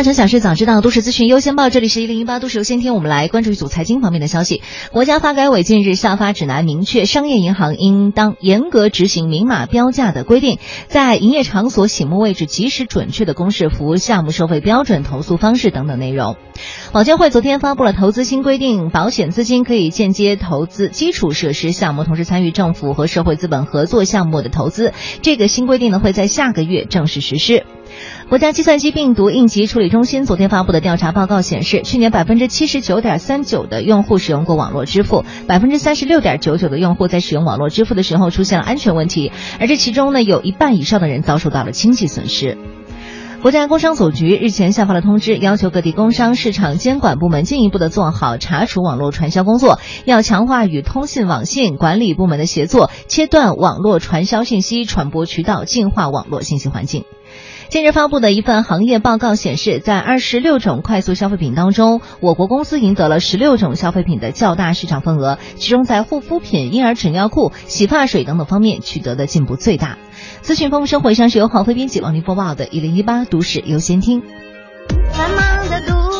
[0.00, 1.68] 大城小事早知道，都市资讯优先报。
[1.68, 4.62] 这里是一零一八都市优先听，我们来关注一组财经方面的消息。
[4.92, 16.36] 国家发改委近日下发指南，明确商业银行应当严格执行明码标价的规定，在营业场所醒目位置及时准确的公示服务项目收费标准、投诉方式等等内容。
[16.92, 24.94] 保监会昨天发布了投资新规定，保险资金可以间接投资基础设施项目，同时参与政府和社会资本合作项目的投资。
[25.20, 27.66] 这个新规定呢，会在下个月正式实施。
[28.28, 42.56] 国家计算机病毒应急处理中心昨天发布的调查报告显示，去年百分之七十九点三九的用户使用过网络支付，百分之三十六点九九的用户在使用网络支付的时候出现了安全问题，而这其中呢，有一半以上的人遭受到了经济损失。
[43.42, 57.04] 国家工商总局日前下发了通知，要求各地工商市场监管部门进一步的做好查处网络传销工作，要强化与通信网信管理部门的协作，切断网络传销信息传播渠道，净化网络信息环境。
[57.70, 69.98] 近日发布的一份行业报告显示，在二十六种快速消费品当中，我国公司赢得了十六种消费品的较大市场份额，其中在护肤品、婴儿纸尿裤、洗发水等等方面取得的进步最大。
[70.40, 74.22] 资讯丰富生活，上是由黄飞编辑、王林播报的《一零一八都市优先听》。
[75.12, 76.19] 繁忙的都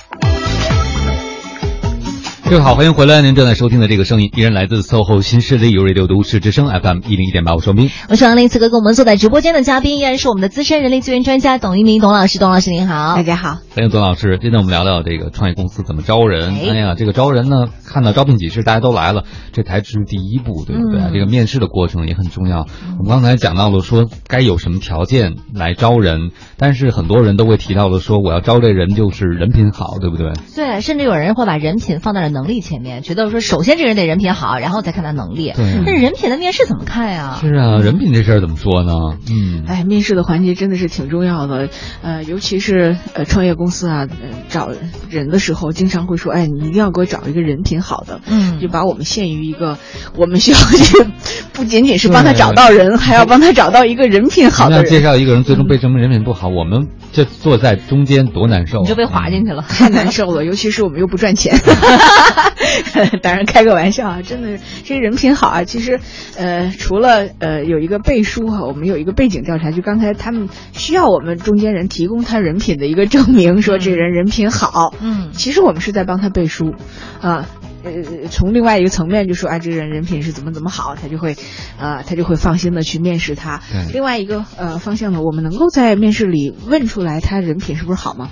[2.51, 3.21] 各位好，欢迎回来！
[3.21, 8.49] 您正在收听的这个声音依然来自 SOHO 新势力 U Radio 都市之声 FM 一零一点八，我是王斌，我是王林。
[8.49, 14.37] 此刻跟我们坐在直播间的嘉宾依然是我们的资深人力资源专家董一鸣董老师，董老师您好，大家好，欢迎董老师。
[14.41, 16.53] 今天我们聊聊这个创业公司怎么招人。
[16.53, 19.23] 哎呀，这个招人呢，看到招聘启事大家都来了，
[19.53, 20.99] 这才是第一步，对不对？
[20.99, 22.67] 嗯这个面试的过程也很重要。
[22.99, 30.33] 我们刚才讲到了说该有什么条件来招人，但是很多人都会提到了说我要招这人就是人品好，对不对？
[30.53, 35.51] 对，甚至有人会把人品放在了能力前面，觉得说首先这个人得人品好，然后再看他能力。
[35.55, 37.37] 对但是人品的面试怎么看呀？
[37.41, 38.93] 是啊，人品这事儿怎么说呢？
[39.29, 41.69] 嗯，哎，面试的环节真的是挺重要的，
[42.01, 44.69] 呃，尤其是呃创业公司啊，呃找
[45.09, 49.77] 人的时候，经常会说，哎，你一定要给我找一个人品好的，嗯，就把我们限于一个，
[50.17, 50.97] 我们需要去
[51.53, 54.91] 不仅仅是帮他找到人，还要帮他找到一个人品好的那人。
[54.91, 61.55] 介绍一个人，最终被证明人品不好，我们这坐在中间多难受、啊，你就被划进去了，太难受了， 尤其是我们又不赚钱。
[63.21, 65.63] 当然开个玩笑啊，真的这个人品好啊。
[65.63, 65.99] 其实，
[66.37, 74.93] 呃，除了呃有一个背书哈，我们有一个背景调查，就刚才他们需要我们中间人提供他人品的一个证明，说这人人品好。
[75.01, 76.73] 嗯，其实我们是在帮他背书，
[77.21, 77.31] 啊。
[77.31, 77.45] 呃，
[78.29, 81.35] 从另外一个层面就说，哎，这个人人品是怎么怎么好，他就会，
[81.79, 83.61] 呃，他就会放心的去面试他。
[83.93, 88.29] 另外一个呃方向呢，我们能够在面试里问出来他人品是不是好吗？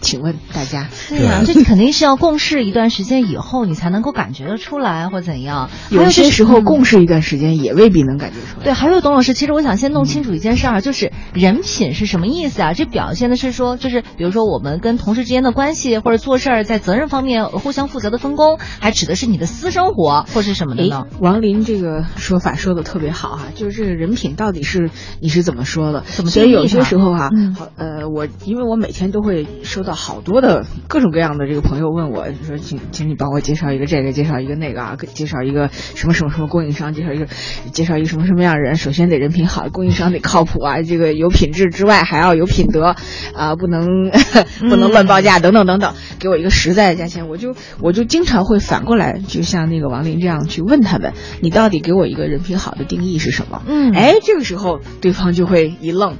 [0.00, 0.88] 请问大家？
[1.08, 5.70] 对呀、这肯定是要共事一段时间以后，你才能够感觉得出来，或怎样。
[5.90, 8.64] 有些时候嗯共事一段时间也未必能感觉出来。
[8.64, 12.72] 对，还有董老师，其实我想先弄清楚一件事儿，就是人品是什么意思啊？
[12.72, 21.06] 这表现的是说，就是比如说我们跟同事之间的关系，或者做事儿在责任方面互相负责的分工，还指的是你的私生活或是什么的呢？
[21.20, 24.90] 王林这个说法说的特别好哈、就是这个人品到底是
[25.20, 26.02] 你是怎么说的？
[26.06, 37.26] 怎么所以有些时候哈、嗯好呃，我因为我每天都会收到好多的各种各样的这个朋友问我说，请请你帮我介绍一个这个，介绍一个那个啊，介绍一个什么什么什么供应商，介绍一个
[37.72, 42.94] 介绍一个什么什么样的人，首先得人品好，供应商得靠谱啊，这个有品质之外还要有品德
[43.34, 44.10] 啊，不能
[44.68, 53.62] 不能乱报价等等等等，给我一个实在的价钱，我就我就经常会反过来，就像那个王林这样去问他们，你到底给我一个人品好的定义是什么？
[53.66, 56.16] 嗯哎，这个时候对方就会一愣。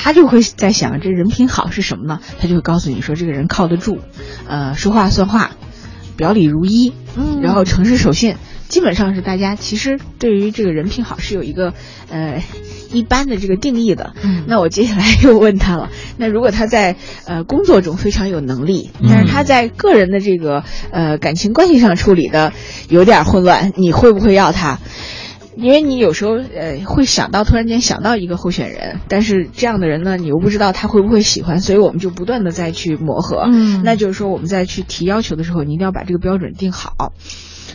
[0.00, 2.20] 他就会在想，这人品好是什么呢？
[2.40, 3.98] 他就会告诉你说，这个人靠得住，
[4.46, 5.50] 呃，说话算话，
[6.16, 8.36] 表里如一，嗯然后诚实守信，
[8.68, 11.72] 基本上是大家其实对于这个人品好是有一个
[12.10, 12.42] 呃
[12.92, 14.14] 一般的这个定义的。
[14.22, 16.96] 嗯那我接下来又问他了，那如果他在
[17.26, 22.52] 呃工作中非常有能力，嗯但是他在个人的这个呃感情关系上处理的
[22.88, 24.78] 有点混乱，你会不会要他？
[25.56, 33.48] 因为你有时候呃会想到突然间想到一个候选人，但是这样的人呢，你又不知道他会不会喜欢，所以我们就不断的再去磨合。
[33.50, 37.12] 嗯那就是说我们在去提要求的时候，你一定要把这个标准定好。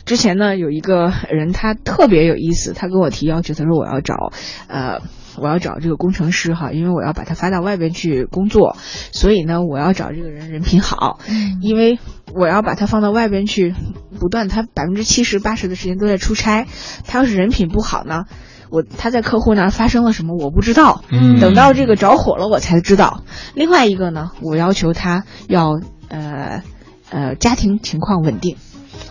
[0.06, 4.32] 之前呢有一个人他特别有意思，他跟我提要求，他说我要找
[4.68, 5.02] 呃。
[5.36, 8.78] 我要找这个工程师哈，因为我要把他发到外边去工作，
[9.12, 11.18] 所以呢，我要找这个人人品好，
[11.60, 11.98] 因为
[12.36, 13.74] 我要把他放到外边去，
[14.20, 16.68] 不断他百分之七十八十的时间都在出差，
[17.08, 18.26] 他要是人品不好呢，
[18.70, 23.24] 我他在客户那儿发生了什么我不知道，嗯等到这个着火了我才知道。
[23.56, 26.62] 另外一个呢，我要求他要呃
[27.10, 28.58] 呃家庭情况稳定，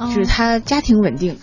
[0.01, 1.39] 就是他家庭稳定。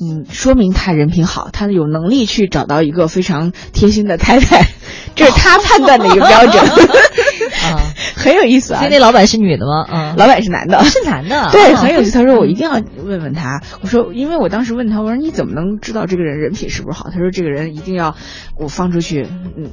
[0.00, 4.64] 嗯，说明他人品好，他有能力去找到一个非常贴心的太太，
[5.16, 6.64] 这是他判断的一个标准。
[7.58, 7.80] 啊，
[8.16, 8.80] 很有意思啊。
[8.80, 9.86] 所以那老板是女的吗？
[9.90, 11.48] 嗯，老板是男的，是男的。
[11.52, 12.12] 对，哦很有意思。
[12.12, 13.60] 他说我一定要问问他。
[13.80, 17.10] 我说，因为我当时问他，我说你怎么能知道这个人人品是不是好？
[17.10, 18.14] 他说这个人一定要
[18.56, 19.26] 我放出去，
[19.56, 19.70] 嗯，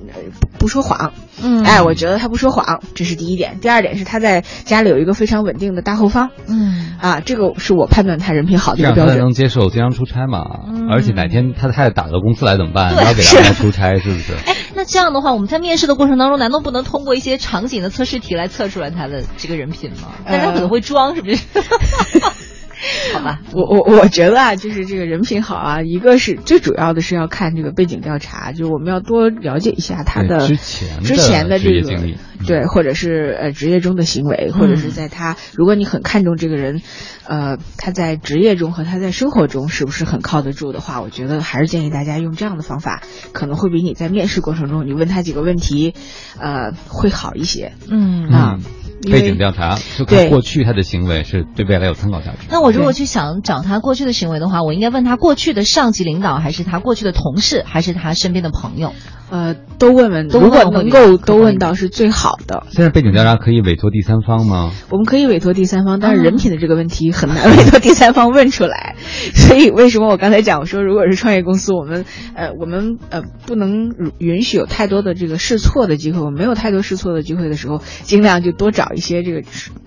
[0.60, 1.14] 不不说谎。
[1.44, 3.60] 嗯哎，我觉得他不说谎，这是第一点。
[3.62, 6.30] 第二点是他在家里有一个非常稳定的大后方。
[6.48, 9.18] 嗯，啊，这个是我判断他人品好的这样一个标准。
[9.18, 10.44] 他能接受经常出差嘛。
[10.68, 12.94] 嗯而且哪天他太太打到公司来怎么办？
[12.94, 14.34] 你要给他们出差是不是？
[14.46, 14.56] 哎，
[14.86, 20.10] 那这样的话，我们在面试的过程当中，难道不能通过一些场景的测试题来测出来他的这个人品吗？
[20.24, 21.38] 但是他可能会装，是不是？
[23.14, 36.82] 好吧，我我我觉得啊，就是这个人品好啊，一个是最主要的是要看这个背景调查，就是我们要多了解一下他的之前的之前的这个经历对，或者是呃职业中的行为，或者是在他如果你很看重这个人，
[37.28, 43.02] 呃，他在职业中和他在生活中是不是很靠得住的话，我觉得还是建议大家用这样的方法，
[43.32, 45.94] 可能会比你在面试过程中你问他几个问题，
[46.38, 47.74] 呃，会好一些。
[47.90, 48.30] 嗯。
[48.30, 48.60] 啊
[49.12, 52.48] 背景调查就对看过去他的行为是对未来有参考价值。
[52.50, 58.94] 那我如果去想找他过去的行为的话，我应该问他过去的上级领导，还是他过去的同事，还是他身边的朋友？
[59.30, 62.68] 呃，都问问，如果能够都问到是最好的。
[62.70, 64.72] 现在背景调查可以委托第三方吗？
[64.92, 68.96] 我们可以委托第三方，啊但是人品的这个问题很难 委托第三方问出来。
[69.34, 73.90] 所以为什么我刚才讲我说，如果是创业公司，我们呃我们呃不能
[74.20, 76.20] 允许有太多的这个试错的机会。
[76.20, 79.42] 我们没有太多试错的机会的时候，尽量就多找一些这个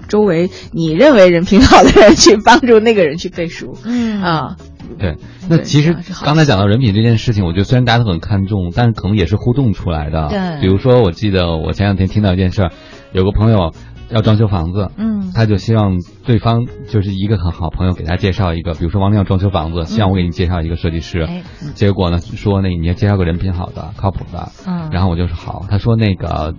[0.08, 3.76] 周围你认为人品好的人去帮助那个人去背书。
[3.84, 4.56] 嗯啊。
[4.98, 5.16] 对，
[5.48, 10.28] 那其实刚才讲到人品这件事情，我觉得虽然大家都很看重，但是可能也是互动出来的。
[10.28, 12.72] 对比如说我记得我前两天听到一件事儿，
[13.12, 13.72] 有个朋友
[14.08, 21.26] 要装修房子，嗯他就希望对方就是一个很好朋友给他介绍一个，比如说王亮要装修房子，希望我给你介绍一个设计师。
[21.28, 24.48] 嗯结果呢说那你要介绍个人品好的、靠谱的。
[24.66, 26.54] 嗯然后我就说好，他说那个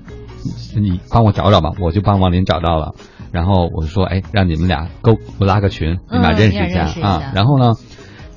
[0.79, 2.93] 你帮我找找吧，我就帮王林找到了。
[3.31, 7.31] 然后我就说，哎，让你们俩勾我拉个群，你们俩嗯认识一下你俩认识一下啊。
[7.35, 7.73] 然后呢，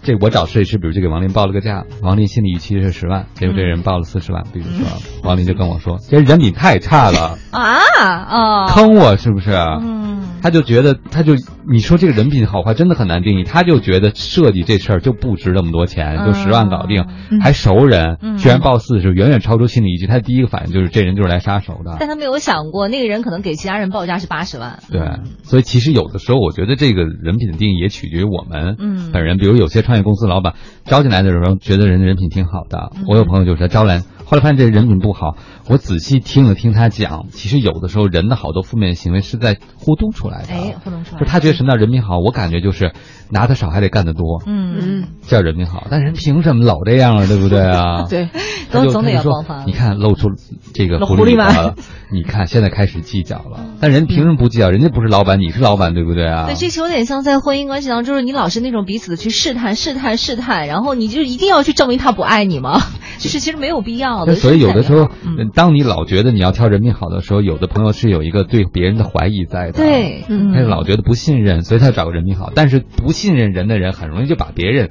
[0.03, 4.87] 这我找设计师，比如就给王林报了个价，王林心里预期是十万，结果这人报了四十万，比如说，
[5.23, 9.53] 王林就跟我说，这人品太差了， 啊啊，坑我是不是？
[9.53, 11.35] 嗯，他就觉得，他就
[11.71, 20.07] 你说这个人品好坏真的很难定义，他就觉得设计这事儿就不值那么多钱，就十万搞定，嗯还熟人，嗯居然报四十，远远超出心理预期。
[20.09, 21.97] 他第一个反应就是这人就是来杀手的。
[22.01, 24.81] 但他没有想过，那个人可能给其他人报价是八十万。
[24.91, 25.01] 对，
[25.45, 29.39] 所以其实有的时候，我觉得这个人品的定义也取决于我们嗯本人。
[29.39, 30.55] 比如有些创创业公司老板
[30.87, 34.03] 招进来的时候，觉得人人品挺好的，我有朋友就是招来，
[34.33, 35.37] 后来发现这人品不好。
[35.69, 40.49] 我仔细听了听他讲，其实有的时候人的好多负面行为是在互动出来的。
[40.49, 41.21] 哎，互动出来。
[41.21, 42.95] 就他觉得什么叫人品好，我感觉就是
[43.29, 45.87] 拿的少还得干得多，嗯嗯，叫人品好。
[45.91, 47.27] 但人凭什么老这样啊？
[47.27, 48.05] 对不对啊？
[48.09, 48.31] 对，
[48.71, 50.29] 总总得要爆发你看露出
[50.73, 51.75] 这个露狐狐狸马狸了，
[52.11, 53.61] 你看现在开始计较了。
[53.83, 54.71] 但人凭什么不计较？
[54.71, 56.47] 人家不是老板，你是老板，对不对啊？
[56.47, 62.81] 对，这其实有点像在婚姻关系当中，就是你老是那种彼此的去试探、试探、试探，然后你就一定要去证明他不爱你吗？
[63.19, 69.73] 就是其实没有必要所以有的时候，嗯当你老觉得你要挑人品好的时候，有的朋友是有一个对别人的怀疑在的。
[69.73, 72.51] 对，嗯他是老觉得不信任，所以他找个人品好。
[72.55, 74.91] 但是不信任人的人，很容易就把别人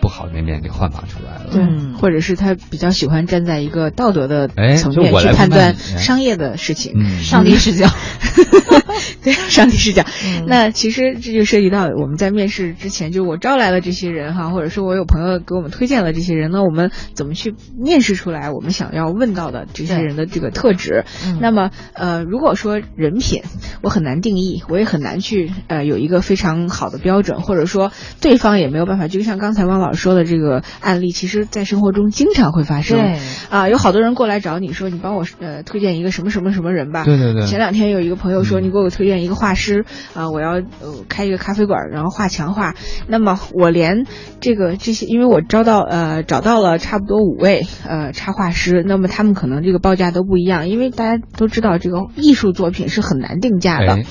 [0.00, 1.50] 不好的那面给焕发出来了。
[1.52, 1.64] 对，
[1.98, 7.88] 或者是他比较喜欢站在一个道德的哎层面去判断商业的事情，嗯上帝视角。
[9.22, 10.04] 对，上帝视角。
[10.24, 21.04] 嗯那其实这就涉及到我们在面试之前，就我招来了这些人哈，或者说我有朋友给我们推荐了这些人，那我们怎么去面试出来我们想要问到的这些人的这个特质？
[21.26, 23.42] 嗯那么呃，如果说人品，
[23.82, 29.08] 我很难定义，我也很难去呃有一个非常好的标准，或者说对方也没有办法。
[29.08, 32.98] 就像刚才汪老师说的这个案例，其实在生活中经常会发生。
[32.98, 33.18] 对
[33.50, 37.04] 啊，有好多人过来找你说，你帮我呃推荐一个什么什么什么人吧。
[37.04, 39.84] 对对对前两天有一个朋友说，你给我推荐一个画师
[40.14, 42.74] 啊、我要呃开一个咖啡馆，然后画墙画。
[43.08, 44.06] 那么我连
[44.40, 53.94] 这个这些，因为我招到呃找到了差不多五位呃插画师，那么他们可能这个报价都不一样，因为大家都知道这个艺术作品是很难定价的。
[53.94, 54.04] 哎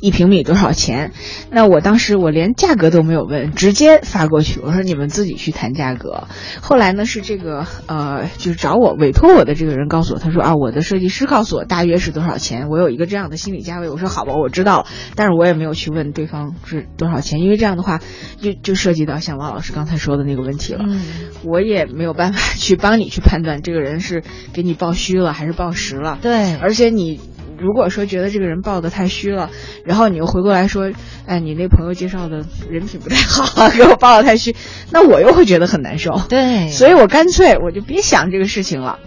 [0.00, 1.12] 一平米多少钱？
[1.50, 6.24] 那我当时我连价格都没有问，直接发过去，我说你们自己去谈价格。
[6.60, 13.88] 后来呢是这个呃，就是找我委托我的这个人告诉我，他说啊，我的设计师告诉我大约是多少钱，我有一个这样的心理价位。
[13.88, 18.00] 我说好吧，我知道了，但是我也没有去问对方是多少钱，因为这样的话
[18.40, 20.84] 就就涉及到像王老师刚才说的那个问题了。
[20.88, 21.00] 嗯，
[21.44, 24.22] 我也没有办法去帮你去判断这个人是
[24.52, 26.18] 给你报虚了还是报实了。
[26.22, 27.20] 对，而且你。
[27.64, 29.48] 如果说觉得这个人报的太虚了，
[29.86, 30.92] 然后你又回过来说，
[31.24, 34.54] 哎，你那朋友介绍的人品不太好， 给我报的太虚，
[34.90, 36.20] 那我又会觉得很难受。
[36.28, 38.98] 对，所以我干脆我就别想这个事情了。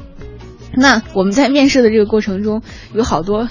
[0.74, 2.64] 那我们在面试的这个过程中，
[2.96, 3.48] 有好多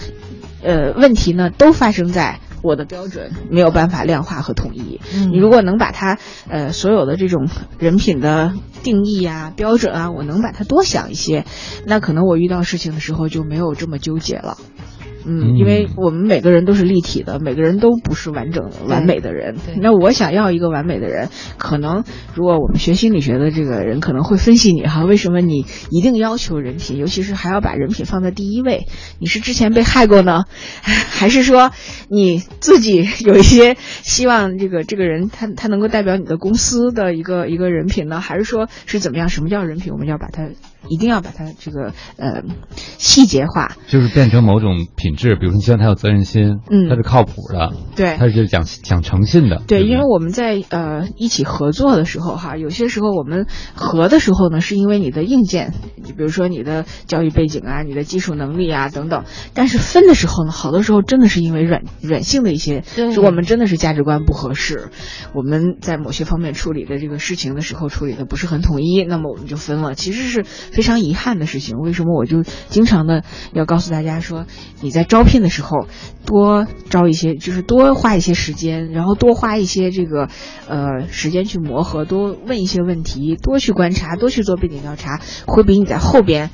[0.65, 5.01] 呃问题呢，都发生在我的标准没有办法量化和统一。
[5.15, 6.19] 嗯，你如果能把它
[6.49, 11.45] 呃所有的这种人品的定义啊、标准啊，我能把它多想一些，
[11.87, 14.57] 那可能我遇到事情的时候就没有这么纠结了。
[15.27, 19.57] 嗯，因为我们每个人都是立体的，每个人都不是完整的、完美的人。
[19.81, 21.29] 那我想要一个完美的人，
[21.59, 22.05] 可能
[22.35, 28.87] 如果我们学心理学的这个人可能会分析你哈，为什么你一定要求人品，尤其是还要把人品放在第一位？
[29.19, 30.45] 你是之前被害过呢，
[30.83, 31.73] 还是说
[32.09, 38.21] 你自己有一些希望这个这个人他他能够代表你的公司的一个一个人品呢？
[38.21, 39.29] 还是说是怎么样？
[39.29, 39.93] 什么叫人品？
[39.93, 40.49] 我们要把它
[40.89, 42.45] 一定要把它这个呃
[42.99, 45.17] 细节化，就是变成某种品。
[45.17, 62.83] 质，比如说你希望他有责任心，嗯，他是靠谱的，对，他是讲讲诚信的，对，因为我们在呃一起合作的时候哈，有些时候我们合的时候呢，是因为你的硬件，你比如说你的教育背景啊，你的技术能力啊等等，但是分的时候呢，好多时候真的是因为软软性的一些，
[63.15, 64.91] 就我们真的是价值观不合适，
[65.33, 70.45] 我们在某些方面处理的这个事情的时候处理的不是很统一，那么我们就分了，其实是
[70.77, 71.79] 非常遗憾的事情。
[71.79, 73.25] 为什么我就经常的
[73.55, 74.45] 要告诉大家说，
[74.83, 75.87] 你在招聘的时候，
[76.27, 80.29] 多招一些，就是多花一些时间，然后多花一些这个，
[80.69, 86.51] 呃，时间去磨合，多问一些问题，多去观察，多去做背景调查，会比你在后边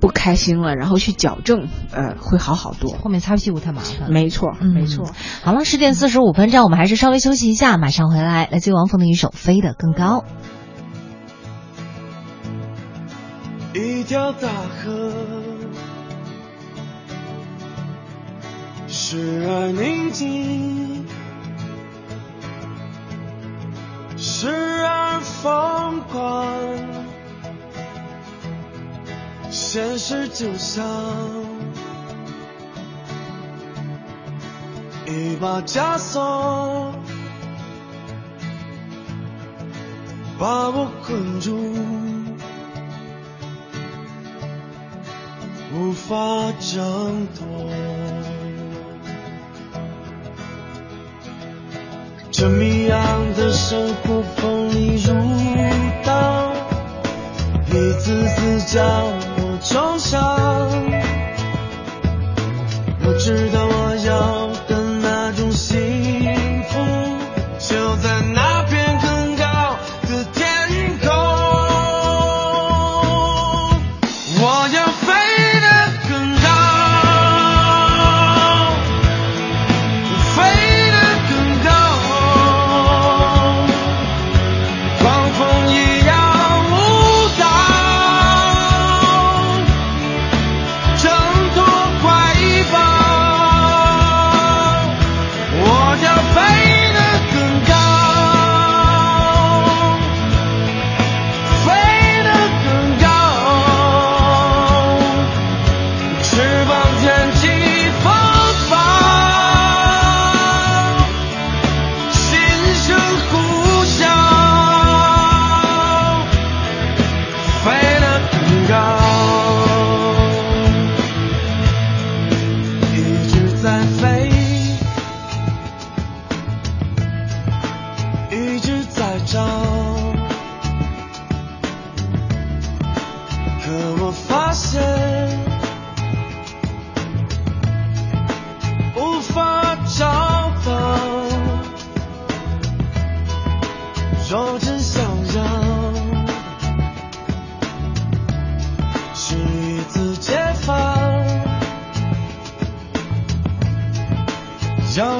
[0.00, 2.90] 不开心了，然后去矫正，呃，会好好多。
[2.92, 4.12] 后面擦屁股太麻烦。
[4.12, 5.10] 没错，没错。
[5.42, 8.46] 好了，十点四十五分，这样我们还是稍微休息一下，马上回来。
[8.52, 10.18] 来自王峰的一首《飞得更高》。
[13.74, 15.10] 一条大河。
[18.88, 21.06] 时而宁静，
[24.16, 24.48] 时
[24.84, 26.46] 而疯狂。
[29.50, 30.84] 现实就像
[35.06, 36.94] 一把枷锁，
[40.38, 41.74] 把我困住，
[45.74, 46.14] 无法
[46.60, 47.46] 挣脱。
[52.30, 53.00] 这谜样
[53.36, 55.14] 的生活锋利如
[56.04, 56.52] 刀，
[57.68, 58.84] 一次次将
[59.36, 60.20] 我重伤。
[63.04, 63.66] 我知道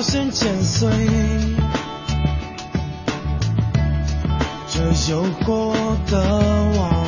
[0.03, 0.91] 要先剪碎
[4.67, 4.81] 这
[5.13, 5.73] 诱惑
[6.11, 6.19] 的
[6.77, 7.07] 网。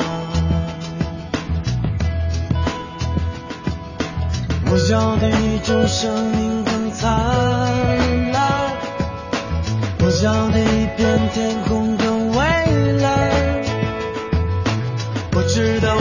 [4.71, 7.11] 我要的一种生命更灿
[8.31, 8.71] 烂，
[9.99, 12.39] 我要的一片天空更蔚
[13.01, 13.61] 蓝。
[15.33, 15.97] 我知道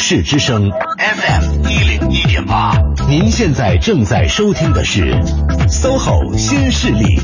[0.00, 2.72] 市之声 FM 一零一点八，
[3.06, 5.14] 您现在正在收听的是
[5.68, 7.20] SOHO 新势力。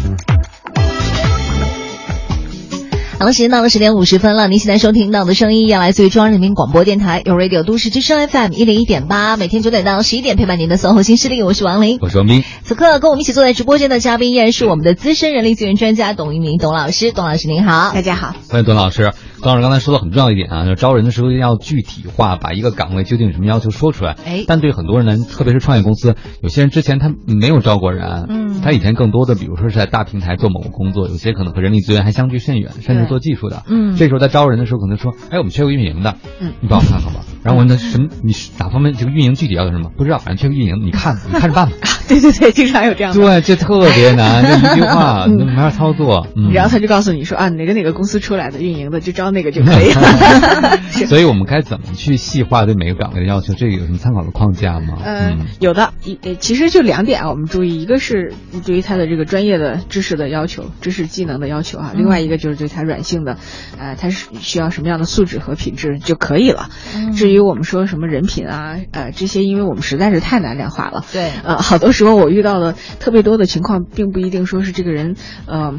[3.18, 4.46] 好了，时间到了十点五十分了。
[4.46, 11.98] 您现在收听到的声音，要来自于中央人民广播电台有 Radio 都市之声 FM 一零一点八，每天九点到十一点陪伴您的 SOHO 新势力，我是王琳。
[12.02, 12.44] 我是王斌。
[12.62, 19.10] 此刻跟我们一起坐在直播间的嘉宾依然是我们的资深人力资源专家董一鸣董老师，董老师您好，大家好，欢迎董老师。
[19.42, 24.16] 董老师刚才说的很重要一点啊，就是招人的时候要具体化，把一个岗位究竟有什么要求说出来。
[24.24, 37.20] 哎，但对很多人呢，特别是创业公司，有些人之前他没有招过人，嗯，他以前更多的，比如说是在大平台做某个工作，有些可能和人力资源还相距甚远，甚至做技术的，嗯，这时候在招人的时候可能说，哎，我们缺个运营的，嗯，你帮我看看吧。
[37.44, 39.90] 然后我问他什么，你哪方面这个运营具体要求什么？
[39.96, 41.76] 不知道，反正缺个运营，你看，你看着办吧。
[42.08, 43.20] 对对对，经常有这样的。
[43.20, 46.26] 对，这特别难，这一句话 没法操作。
[46.36, 50.78] 嗯，然后他就告诉你说啊，哪个哪个公司出来的运营的就招那个就可以了。
[51.06, 53.54] 所以我们该怎么去细化对每个岗位的要求？
[53.54, 54.98] 这个有什么参考的框架吗？
[55.04, 58.32] 嗯，有的，一其实就两点啊，我们注意，一个是
[58.64, 63.38] 对于他的这个专业的知识的要求、知识技能的要求啊，另外一个就是对他软性的，
[63.78, 66.70] 呃，他是需要什么样的素质和品质就可以了。
[67.14, 71.04] 至于我们说什么人品啊，呃，这些，因为我们实在是太难量化了。
[71.12, 75.16] 对，呃，好多时候我遇到的特别多的情况，并不一定说是这个人，
[75.46, 75.74] 呃，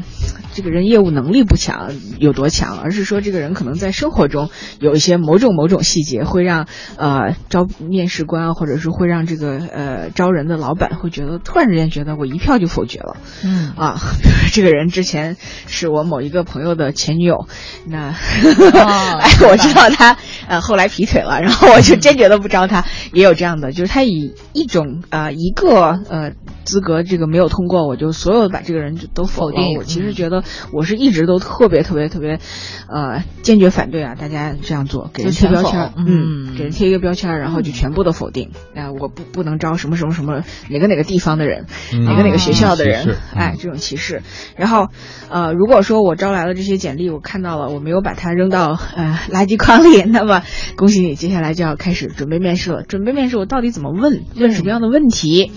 [0.54, 4.50] 这个人业务能力不强有多强，而是说这个人可能在生活中
[4.80, 6.66] 有一些某种某种细节，会让
[6.96, 13.16] 呃招面试官或者是会让这个呃招人的老板会觉得突然之间觉得我一票就否决了。
[13.44, 15.36] 嗯啊，比如说这个人之前
[15.66, 17.46] 是我某一个朋友的前女友，
[17.86, 18.14] 那、哦
[19.20, 20.16] 哎，我知道他
[20.48, 22.84] 呃后来劈腿了，然后我就坚决的不招他。
[23.12, 26.32] 也有这样的，就是他以一种呃一个呃
[26.68, 32.40] 资格这个没有通过，我就所有把这个人就都否定我其实觉得我是一直都特别特别特别，
[32.88, 38.50] 呃，坚决反对啊，大家这样做，给人贴标签，嗯，给人贴一个标签，然后就全部都否定。
[38.76, 41.64] 啊，我不不能招什么什么什么哪个哪个地方的人，
[41.94, 44.22] 嗯哪个哪个学校的人哎，这种歧视。
[44.54, 44.88] 然后，
[45.30, 50.42] 呃，如果说我招来了这些简历，我看到了，我没有把它扔到呃垃圾筐里，那么
[50.76, 52.82] 恭喜你，接下来就要开始准备面试了。
[52.82, 54.18] 准备面试，我到底怎么问？
[54.36, 55.52] 问什么样的问题？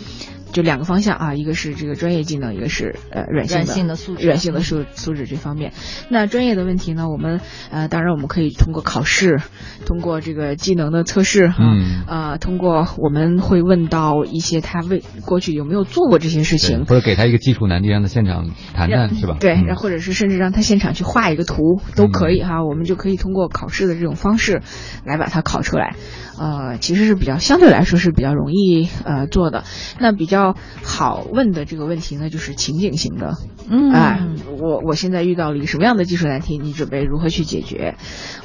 [0.51, 5.73] 就两个方向啊，一个是这个专业技能，一个是呃软性的软性的素质软性的素素质这方面。
[6.09, 7.41] 那专业的问题呢，我们
[7.71, 9.39] 呃当然我们可以通过考试，
[9.85, 19.37] 通过这个技能的测试哈，嗯呃通过我们会问到一些他为过去有没有做过这些事情，或者给他一个基础难题，让他现场谈谈，是吧？
[19.39, 24.61] 对，嗯然后或者是甚至让他现场去画一个图都可以哈，我们就可以通过考试的这种方式
[25.05, 25.95] 来把它考出来。
[26.41, 29.63] 呃，其实是比较相对来说是比较容易呃做的。
[29.99, 33.37] 那比较好问的这个问题呢，就是情景型的。
[33.69, 34.25] 嗯哎，
[34.59, 37.95] 我我现在遇到了一个什么样的技术难题，你准备如何去解决？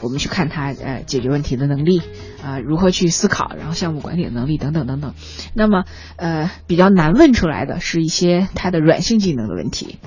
[0.03, 2.03] 我们去看他呃解决问题的能力
[2.45, 5.15] 啊、如何去思考，然后项目管理的能力等等等等。
[5.55, 5.85] 那么
[6.17, 9.99] 呃比较难问出来的是一些他的软性技能的问题，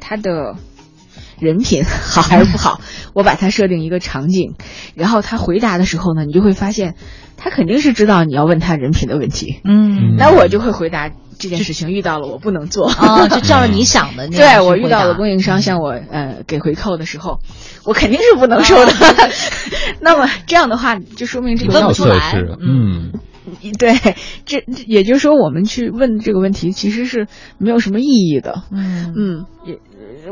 [0.00, 0.56] 他的。
[1.40, 2.80] 人品 好还是不好？
[3.14, 4.54] 我把它设定一个场景，
[4.94, 6.94] 然后他回答的时候呢，你就会发现，
[7.36, 9.60] 他肯定是知道你要问他人品的问题。
[9.64, 17.38] 嗯那我就会回答这件事情遇到了我不能做哦就照着你 想的那样对我遇到了供应商向我呃给回扣的时候，
[17.84, 18.92] 我肯定是不能收的。
[20.00, 23.12] 那么这样的话，就说明这个问不出来嗯。
[23.78, 23.94] 对，
[24.44, 28.62] 这这也就是说，我们去问这个问题其实是没有什么意义的。
[28.70, 29.46] 嗯嗯，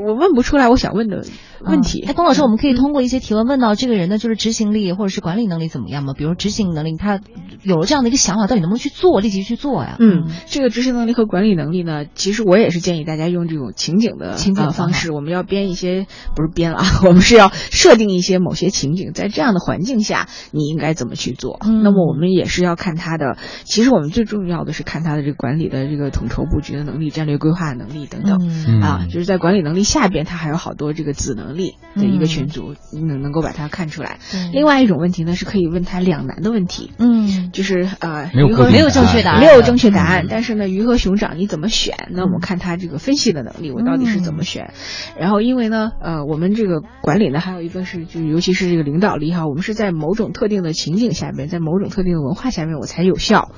[0.04, 1.22] 我问不出来我想问的
[1.60, 2.04] 问题。
[2.06, 6.12] 哎，龚老师，我们可以通过一些提问问到这个人的就是执行力或者是管理能力怎么样吗？
[6.16, 7.20] 比如执行能力，他
[7.62, 9.96] 有了这样的一个想法，到底能不能去做，立即去做呀？
[10.00, 15.12] 嗯，这个执行能力和管理能力呢，其实我也是建议大家用这种情景的情景方式。
[15.12, 21.58] 我们要编一些，不是编了啊， 我们是要设定一些某些情景，在这样的环境下，你应该怎么去做？
[21.64, 34.18] 嗯那么我们也是要看他的，其实我们最重要的是看他的这个管理的这个统筹布局的能力、战略规划能力等等、嗯啊，就是在管理能力下边，他还有好多这个子能力的一个群组，能能够把它看出来。
[34.32, 36.92] 对另外一种问题呢，是可以问他两难的问题。
[36.98, 40.26] 嗯，就是呃，没有正确答案没有正确答案。
[40.30, 42.08] 但是呢，鱼和熊掌你怎么选？
[42.10, 44.72] 那我们看他这个分析的能力，我到底是怎么选？
[45.18, 53.50] 然后因为呢，呃，我们这个管理呢，还有一个是就尤其是这个领导力哈，我们是在某种特定的情景下边，在某种特定的文化下面，我才有效。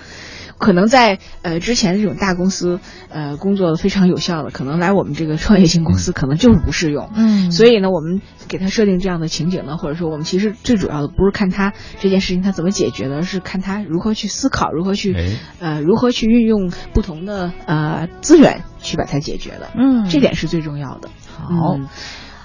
[0.59, 7.11] 可能在呃之前的这种大公司呃工作非常有效的，可能来我们这个创业型公司可能就是不适用。
[7.15, 19.71] 嗯所以呢，我们给他设定这样的情景呢，或者说我们其实最主要的不是看他这件事情他怎么解决的，而是看他如何去思考，如何去哎呃如何去运用不同的呃资源去把它解决的。
[19.77, 21.09] 嗯这点是最重要的。
[21.31, 21.89] 好嗯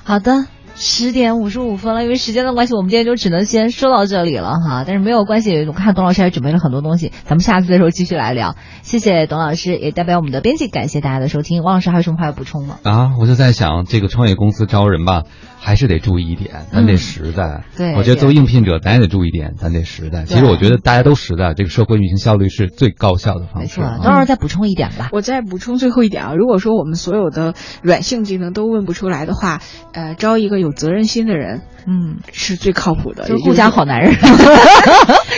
[0.04, 0.46] 好的。
[0.76, 4.84] 十点五十五分了，因为时间的关系，我们今天就只能先说到这里了哈。
[4.86, 8.56] 但是没有关系，我看董老师还准备了很多东西，咱们下次的时候继续来聊。
[8.82, 11.64] 谢谢董老师，也代表我们的编辑感谢大家的收听。
[11.64, 12.80] 王老师还有什么话要补充吗？
[12.84, 15.24] 啊，我就在想，这个创业公司招人吧，
[15.64, 17.64] 还是得注意一点，咱得实在。
[17.78, 20.26] 对我觉得作为应聘者，咱也得注意一点，咱得实在。
[20.26, 23.80] 其实我觉得大家都实在，这个社会运行效率是最高效的方式。
[23.80, 25.08] 没错，等会儿再补充一点吧。
[25.14, 29.62] 我再补充最后一点啊，如果说我们所有的软性技能都问不出来的话，
[29.94, 34.14] 呃，招一个有责任心的人，嗯，是最靠谱的，就是顾家好男人，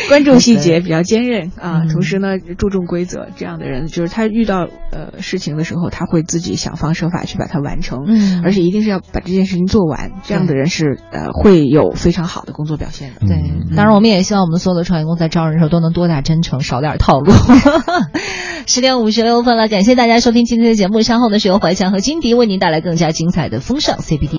[0.10, 13.28] 关注细节，比较坚韧啊，同时呢注重规则，这样的人就是他遇到呃事情的时候，他会自己想方设法去把它完成，嗯而且一定是要把这件事情做完，这样的人是呃会有非常好的工作表现的。
[13.28, 13.38] 对，
[13.76, 17.34] 当然我们也希望我们所有的创业公司在招人的时候都能多点真诚，少点套路。
[18.68, 21.04] 十点五十六分了，感谢大家收听今天的节目。
[21.04, 24.30] 稍后呢是由怀强和金迪为您带来更加精彩的风尚 CBD。